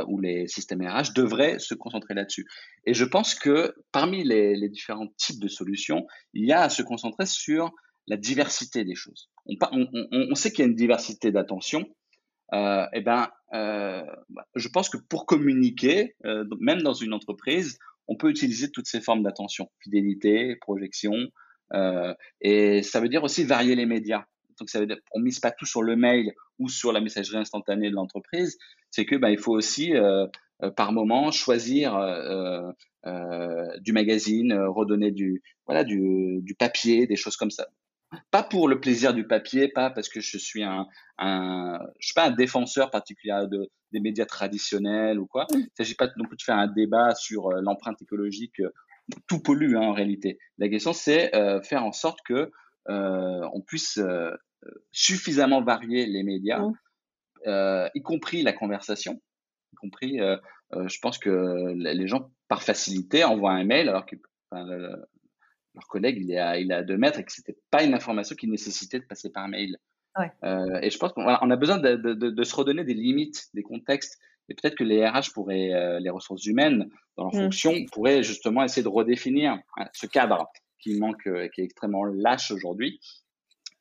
ou 0.06 0.20
les 0.20 0.46
systèmes 0.46 0.86
RH 0.86 1.14
devraient 1.16 1.58
se 1.58 1.74
concentrer 1.74 2.14
là-dessus. 2.14 2.46
Et 2.86 2.94
je 2.94 3.04
pense 3.04 3.34
que 3.34 3.74
parmi 3.90 4.22
les, 4.22 4.68
différents 4.68 5.08
types 5.16 5.40
de 5.40 5.48
solutions, 5.48 6.06
il 6.32 6.46
y 6.46 6.52
a 6.52 6.60
à 6.60 6.68
se 6.68 6.82
concentrer 6.82 7.26
sur 7.26 7.72
la 8.06 8.16
diversité 8.16 8.84
des 8.84 8.94
choses. 8.94 9.31
On, 9.46 10.35
sait 10.35 10.50
qu'il 10.50 10.61
y 10.61 10.62
a 10.62 10.70
une 10.70 10.76
diversité 10.76 11.33
d'attention, 11.33 11.85
euh, 12.55 12.87
eh 12.92 13.00
ben, 13.00 13.28
euh, 13.55 14.02
je 14.55 14.68
pense 14.68 14.88
que 14.88 14.98
pour 14.98 15.26
communiquer, 15.26 16.14
euh, 16.24 16.44
même 16.61 16.83
dans 16.83 16.92
une 16.92 17.12
entreprise, 17.12 17.78
on 18.09 18.16
peut 18.16 18.31
utiliser 18.31 18.70
toutes 18.70 18.87
ces 18.87 19.00
formes 19.00 19.22
d'attention, 19.22 19.68
fidélité, 19.81 20.57
projection, 20.57 21.28
euh, 21.72 22.14
et 22.40 22.83
ça 22.83 23.00
veut 23.00 23.09
dire 23.09 23.24
aussi 23.24 23.44
varier 23.44 23.74
les 23.74 23.87
médias. 23.87 24.24
Donc 24.59 24.68
ça 24.68 24.78
veut 24.78 24.87
dire, 24.87 24.98
on 25.12 25.20
mise 25.20 25.40
pas 25.40 25.50
tout 25.50 25.64
sur 25.64 25.83
le 25.83 25.96
mail 25.96 26.33
ou 26.59 26.68
sur 26.68 26.92
la 26.92 27.00
messagerie 27.00 27.38
instantanée 27.38 27.90
de 27.90 27.94
l'entreprise. 27.94 28.59
C'est 28.90 29.07
que 29.07 29.16
ben, 29.16 29.28
il 29.28 29.38
faut 29.38 29.52
aussi 29.52 29.94
euh, 29.96 30.26
par 30.76 30.92
moment 30.92 31.33
choisir 31.33 31.98
du 33.81 33.92
magazine, 33.92 34.52
redonner 34.52 35.11
du 35.11 35.42
voilà 35.66 35.83
du, 35.83 36.40
du 36.42 36.55
papier, 36.55 37.07
des 37.07 37.16
choses 37.16 37.37
comme 37.37 37.50
ça 37.50 37.66
pas 38.31 38.42
pour 38.42 38.68
le 38.68 38.81
plaisir 38.81 39.14
du 39.14 39.27
papier, 39.27 39.68
pas 39.68 39.90
parce 39.90 40.09
que 40.09 40.20
je 40.20 40.38
suis 40.38 40.62
un, 40.62 40.87
un 41.18 41.79
je 41.98 42.07
suis 42.07 42.14
pas 42.14 42.27
un 42.27 42.31
défenseur 42.31 42.90
particulier 42.90 43.46
de, 43.51 43.70
des 43.92 44.01
médias 44.01 44.27
traditionnels 44.27 45.18
ou 45.18 45.27
quoi. 45.27 45.46
Il 45.55 45.68
s'agit 45.77 45.94
pas 45.94 46.09
non 46.16 46.25
plus 46.25 46.37
de 46.37 46.42
faire 46.42 46.59
un 46.59 46.66
débat 46.66 47.14
sur 47.14 47.48
euh, 47.48 47.61
l'empreinte 47.62 48.01
écologique. 48.03 48.61
Euh, 48.61 48.70
tout 49.27 49.42
pollue 49.42 49.75
hein, 49.77 49.81
en 49.81 49.92
réalité. 49.92 50.38
La 50.59 50.68
question 50.68 50.92
c'est 50.92 51.35
euh, 51.35 51.61
faire 51.61 51.85
en 51.85 51.92
sorte 51.92 52.20
que 52.25 52.53
euh, 52.88 53.48
on 53.53 53.61
puisse 53.61 54.01
suffisamment 54.92 55.62
varier 55.62 56.07
les 56.07 56.22
médias, 56.22 56.62
y 57.46 58.03
compris 58.03 58.42
la 58.42 58.53
conversation, 58.53 59.20
y 59.72 59.77
compris. 59.77 60.18
je 60.18 60.98
pense 61.01 61.18
que 61.18 61.75
les 61.75 62.07
gens 62.07 62.31
par 62.48 62.62
facilité 62.62 63.25
envoient 63.25 63.53
un 63.53 63.64
mail 63.64 63.88
alors 63.88 64.07
que 64.07 64.16
leur 64.53 65.88
collègue, 65.88 66.18
il 66.20 66.31
est 66.31 66.38
à, 66.38 66.59
il 66.59 66.70
est 66.70 66.75
à 66.75 66.83
deux 66.83 66.96
mètres 66.96 67.18
et 67.18 67.25
que 67.25 67.33
c'était 67.33 67.57
pas 67.72 67.82
une 67.82 67.94
information 67.94 68.37
qui 68.37 68.46
nécessitait 68.46 69.00
de 69.00 69.04
passer 69.04 69.32
par 69.32 69.48
mail. 69.48 69.78
Ouais. 70.18 70.30
Euh, 70.44 70.78
et 70.82 70.90
je 70.90 70.98
pense 70.98 71.12
qu'on 71.12 71.24
on 71.24 71.50
a 71.50 71.56
besoin 71.56 71.78
de, 71.78 71.96
de, 71.96 72.12
de, 72.12 72.44
se 72.44 72.54
redonner 72.54 72.85
des 72.85 72.94
limites, 72.94 73.48
des 73.54 73.62
contextes. 73.62 74.20
Et 74.48 74.54
peut-être 74.54 74.76
que 74.76 74.85
les 74.85 75.08
RH 75.08 75.32
pourraient, 75.32 75.72
euh, 75.72 75.98
les 75.98 76.11
ressources 76.11 76.44
humaines, 76.44 76.90
dans 77.16 77.24
leur 77.24 77.35
mmh. 77.35 77.44
fonction, 77.44 77.74
pourraient 77.90 78.22
justement 78.22 78.62
essayer 78.62 78.82
de 78.82 78.88
redéfinir 78.88 79.58
hein, 79.78 79.87
ce 79.94 80.06
cadre 80.06 80.52
qui 80.78 81.00
manque, 81.00 81.26
euh, 81.26 81.48
qui 81.48 81.62
est 81.62 81.64
extrêmement 81.64 82.04
lâche 82.04 82.50
aujourd'hui. 82.50 83.00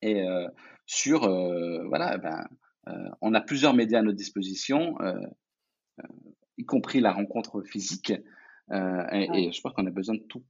Et 0.01 0.23
sur, 0.87 1.29
voilà, 1.89 2.17
ben, 2.17 2.47
on 3.21 3.35
a 3.35 3.41
plusieurs 3.41 3.75
médias 3.75 3.99
à 3.99 4.01
notre 4.01 4.17
disposition, 4.17 4.95
y 6.57 6.65
compris 6.65 7.01
la 7.01 7.11
rencontre 7.11 7.61
physique. 7.61 8.09
Et, 8.09 8.73
ouais. 8.73 9.29
et, 9.35 9.51
je 9.51 9.61
pense 9.61 9.73
qu'on 9.73 9.85
a 9.85 9.91
besoin 9.91 10.15
de 10.15 10.23
tout 10.23 10.43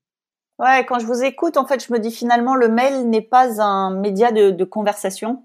Ouais, 0.61 0.85
quand 0.85 0.99
je 0.99 1.07
vous 1.07 1.23
écoute, 1.23 1.57
en 1.57 1.65
fait, 1.65 1.83
je 1.83 1.91
me 1.91 1.97
dis 1.97 2.11
finalement, 2.11 2.53
le 2.55 2.69
mail 2.69 3.09
n'est 3.09 3.21
pas 3.21 3.61
un 3.61 3.95
média 3.95 4.31
de, 4.31 4.51
de 4.51 4.63
conversation. 4.63 5.43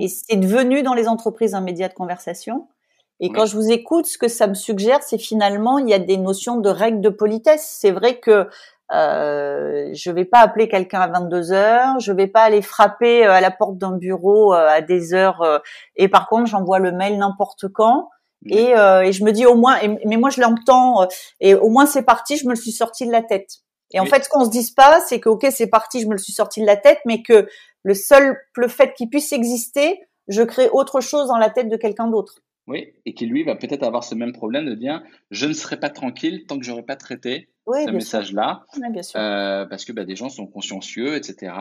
Et 0.00 0.08
c'est 0.08 0.36
devenu 0.36 0.82
dans 0.82 0.94
les 0.94 1.06
entreprises 1.06 1.54
un 1.54 1.60
média 1.60 1.88
de 1.88 1.94
conversation. 1.94 2.66
Et 3.20 3.30
quand 3.30 3.46
je 3.46 3.56
vous 3.56 3.70
écoute, 3.70 4.06
ce 4.06 4.18
que 4.18 4.28
ça 4.28 4.46
me 4.46 4.54
suggère, 4.54 5.02
c'est 5.02 5.18
finalement, 5.18 5.78
il 5.78 5.88
y 5.88 5.94
a 5.94 5.98
des 5.98 6.16
notions 6.16 6.56
de 6.56 6.68
règles 6.68 7.00
de 7.00 7.08
politesse. 7.08 7.76
C'est 7.80 7.92
vrai 7.92 8.18
que 8.18 8.48
euh, 8.92 9.88
je 9.92 10.10
vais 10.10 10.24
pas 10.24 10.40
appeler 10.40 10.68
quelqu'un 10.68 11.00
à 11.00 11.08
22 11.08 11.52
heures, 11.52 11.98
je 11.98 12.12
vais 12.12 12.28
pas 12.28 12.42
aller 12.42 12.62
frapper 12.62 13.26
euh, 13.26 13.32
à 13.32 13.40
la 13.40 13.50
porte 13.50 13.78
d'un 13.78 13.96
bureau 13.96 14.54
euh, 14.54 14.68
à 14.68 14.80
des 14.80 15.14
heures. 15.14 15.42
Euh, 15.42 15.58
et 15.96 16.08
par 16.08 16.28
contre, 16.28 16.46
j'envoie 16.46 16.78
le 16.78 16.92
mail 16.92 17.18
n'importe 17.18 17.68
quand. 17.68 18.10
Et, 18.48 18.72
et, 18.72 19.12
je 19.12 19.24
me 19.24 19.32
dis 19.32 19.44
au 19.44 19.56
moins, 19.56 19.76
mais 20.04 20.16
moi 20.16 20.30
je 20.30 20.40
l'entends, 20.40 21.08
et 21.40 21.56
au 21.56 21.68
moins 21.68 21.84
c'est 21.84 22.02
parti, 22.02 22.36
je 22.36 22.44
me 22.44 22.50
le 22.50 22.56
suis 22.56 22.70
sorti 22.70 23.04
de 23.04 23.10
la 23.10 23.22
tête. 23.22 23.62
Et 23.96 24.00
en 24.00 24.04
fait, 24.04 24.24
ce 24.24 24.28
qu'on 24.28 24.44
se 24.44 24.50
dise 24.50 24.70
pas, 24.72 25.00
c'est 25.00 25.20
que 25.20 25.30
ok, 25.30 25.46
c'est 25.50 25.68
parti, 25.68 26.00
je 26.00 26.06
me 26.06 26.12
le 26.12 26.18
suis 26.18 26.32
sorti 26.32 26.60
de 26.60 26.66
la 26.66 26.76
tête, 26.76 26.98
mais 27.06 27.22
que 27.22 27.48
le 27.82 27.94
seul 27.94 28.36
le 28.56 28.68
fait 28.68 28.92
qu'il 28.94 29.08
puisse 29.08 29.32
exister, 29.32 30.00
je 30.28 30.42
crée 30.42 30.68
autre 30.70 31.00
chose 31.00 31.28
dans 31.28 31.38
la 31.38 31.48
tête 31.48 31.68
de 31.68 31.76
quelqu'un 31.76 32.08
d'autre. 32.08 32.40
Oui, 32.66 32.92
et 33.06 33.14
qui 33.14 33.26
lui 33.26 33.44
va 33.44 33.54
peut-être 33.54 33.84
avoir 33.84 34.04
ce 34.04 34.14
même 34.14 34.32
problème 34.32 34.66
de 34.66 34.74
dire 34.74 35.02
je 35.30 35.46
ne 35.46 35.52
serai 35.52 35.78
pas 35.78 35.88
tranquille 35.88 36.46
tant 36.46 36.58
que 36.58 36.64
j'aurai 36.64 36.82
pas 36.82 36.96
traité 36.96 37.48
ce 37.66 37.90
message-là, 37.90 38.64
euh, 39.16 39.64
parce 39.66 39.84
que 39.84 39.92
bah, 39.92 40.04
des 40.04 40.14
gens 40.14 40.28
sont 40.28 40.46
consciencieux, 40.46 41.16
etc. 41.16 41.54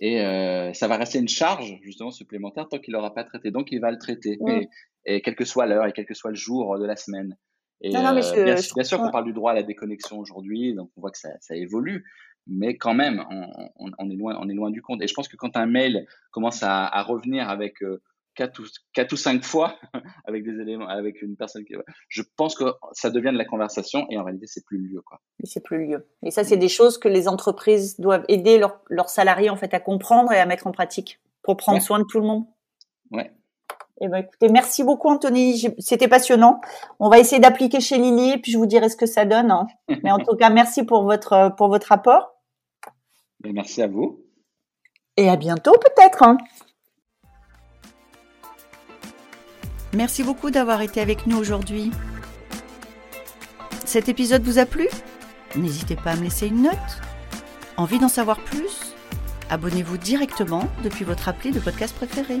Et 0.00 0.24
euh, 0.24 0.72
ça 0.72 0.88
va 0.88 0.96
rester 0.96 1.18
une 1.18 1.28
charge 1.28 1.78
justement 1.82 2.10
supplémentaire 2.10 2.68
tant 2.68 2.78
qu'il 2.78 2.94
n'aura 2.94 3.14
pas 3.14 3.24
traité. 3.24 3.50
Donc 3.50 3.70
il 3.72 3.80
va 3.80 3.90
le 3.90 3.98
traiter, 3.98 4.38
et, 4.48 4.68
et 5.04 5.22
quelle 5.22 5.36
que 5.36 5.44
soit 5.44 5.66
l'heure 5.66 5.86
et 5.86 5.92
quel 5.92 6.06
que 6.06 6.14
soit 6.14 6.30
le 6.30 6.36
jour 6.36 6.78
de 6.78 6.86
la 6.86 6.96
semaine. 6.96 7.36
Et 7.80 7.90
non, 7.90 8.02
non, 8.02 8.14
mais 8.14 8.24
euh, 8.24 8.44
bien, 8.44 8.54
bien, 8.54 8.84
sûr 8.84 8.98
qu'on 8.98 9.10
parle 9.10 9.24
du 9.24 9.32
droit 9.32 9.52
à 9.52 9.54
la 9.54 9.62
déconnexion 9.62 10.18
aujourd'hui, 10.18 10.74
donc 10.74 10.90
on 10.96 11.00
voit 11.00 11.10
que 11.10 11.18
ça, 11.18 11.30
ça 11.40 11.54
évolue, 11.54 12.04
mais 12.46 12.76
quand 12.76 12.94
même, 12.94 13.24
on, 13.30 13.46
on, 13.76 13.90
on, 13.98 14.10
est 14.10 14.16
loin, 14.16 14.38
on 14.40 14.48
est 14.48 14.54
loin 14.54 14.70
du 14.70 14.82
compte. 14.82 15.02
Et 15.02 15.06
je 15.06 15.14
pense 15.14 15.28
que 15.28 15.36
quand 15.36 15.56
un 15.56 15.66
mail 15.66 16.06
commence 16.30 16.62
à, 16.62 16.86
à 16.86 17.02
revenir 17.02 17.48
avec 17.48 17.82
euh, 17.82 18.02
quatre 18.34 18.60
ou, 18.60 18.64
quatre 18.92 19.12
ou 19.12 19.16
cinq 19.16 19.44
fois, 19.44 19.78
avec 20.26 20.44
des 20.44 20.60
éléments, 20.60 20.88
avec 20.88 21.22
une 21.22 21.36
personne 21.36 21.64
qui, 21.64 21.74
je 22.08 22.22
pense 22.36 22.54
que 22.54 22.64
ça 22.92 23.10
devient 23.10 23.32
de 23.32 23.38
la 23.38 23.44
conversation 23.44 24.06
et 24.10 24.18
en 24.18 24.24
réalité 24.24 24.46
c'est 24.46 24.64
plus 24.64 24.78
le 24.78 24.88
lieu, 24.88 25.00
quoi. 25.02 25.20
C'est 25.44 25.62
plus 25.62 25.78
le 25.78 25.84
lieu. 25.84 26.06
Et 26.22 26.30
ça, 26.30 26.44
c'est 26.44 26.56
des 26.56 26.68
choses 26.68 26.98
que 26.98 27.08
les 27.08 27.28
entreprises 27.28 27.98
doivent 27.98 28.24
aider 28.28 28.58
leurs 28.58 28.80
leurs 28.88 29.08
salariés 29.08 29.50
en 29.50 29.56
fait 29.56 29.74
à 29.74 29.80
comprendre 29.80 30.32
et 30.32 30.38
à 30.38 30.46
mettre 30.46 30.66
en 30.66 30.72
pratique 30.72 31.20
pour 31.42 31.56
prendre 31.56 31.80
soin 31.80 31.98
de 31.98 32.04
tout 32.04 32.20
le 32.20 32.26
monde. 32.26 32.44
Ouais. 33.10 33.30
Eh 34.00 34.08
ben, 34.08 34.18
écoutez, 34.18 34.48
merci 34.48 34.82
beaucoup 34.82 35.08
Anthony, 35.08 35.68
c'était 35.78 36.08
passionnant. 36.08 36.60
On 36.98 37.08
va 37.08 37.18
essayer 37.18 37.40
d'appliquer 37.40 37.80
chez 37.80 37.96
Lily 37.96 38.32
et 38.32 38.38
puis 38.38 38.50
je 38.50 38.58
vous 38.58 38.66
dirai 38.66 38.88
ce 38.88 38.96
que 38.96 39.06
ça 39.06 39.24
donne. 39.24 39.50
Hein. 39.50 39.66
Mais 40.02 40.10
en 40.10 40.18
tout 40.18 40.36
cas, 40.36 40.50
merci 40.50 40.82
pour 40.82 41.04
votre 41.04 41.54
pour 41.56 41.68
votre 41.68 41.88
rapport. 41.88 42.34
Ben, 43.40 43.52
merci 43.52 43.82
à 43.82 43.86
vous. 43.86 44.20
Et 45.16 45.28
à 45.28 45.36
bientôt 45.36 45.72
peut-être. 45.72 46.22
Hein. 46.24 46.38
Merci 49.92 50.24
beaucoup 50.24 50.50
d'avoir 50.50 50.82
été 50.82 51.00
avec 51.00 51.26
nous 51.28 51.38
aujourd'hui. 51.38 51.92
Cet 53.84 54.08
épisode 54.08 54.42
vous 54.42 54.58
a 54.58 54.66
plu? 54.66 54.88
N'hésitez 55.54 55.94
pas 55.94 56.12
à 56.12 56.16
me 56.16 56.24
laisser 56.24 56.48
une 56.48 56.62
note. 56.62 56.74
Envie 57.76 58.00
d'en 58.00 58.08
savoir 58.08 58.40
plus? 58.40 58.96
Abonnez-vous 59.50 59.98
directement 59.98 60.64
depuis 60.82 61.04
votre 61.04 61.28
appli 61.28 61.52
de 61.52 61.60
podcast 61.60 61.94
préféré. 61.94 62.40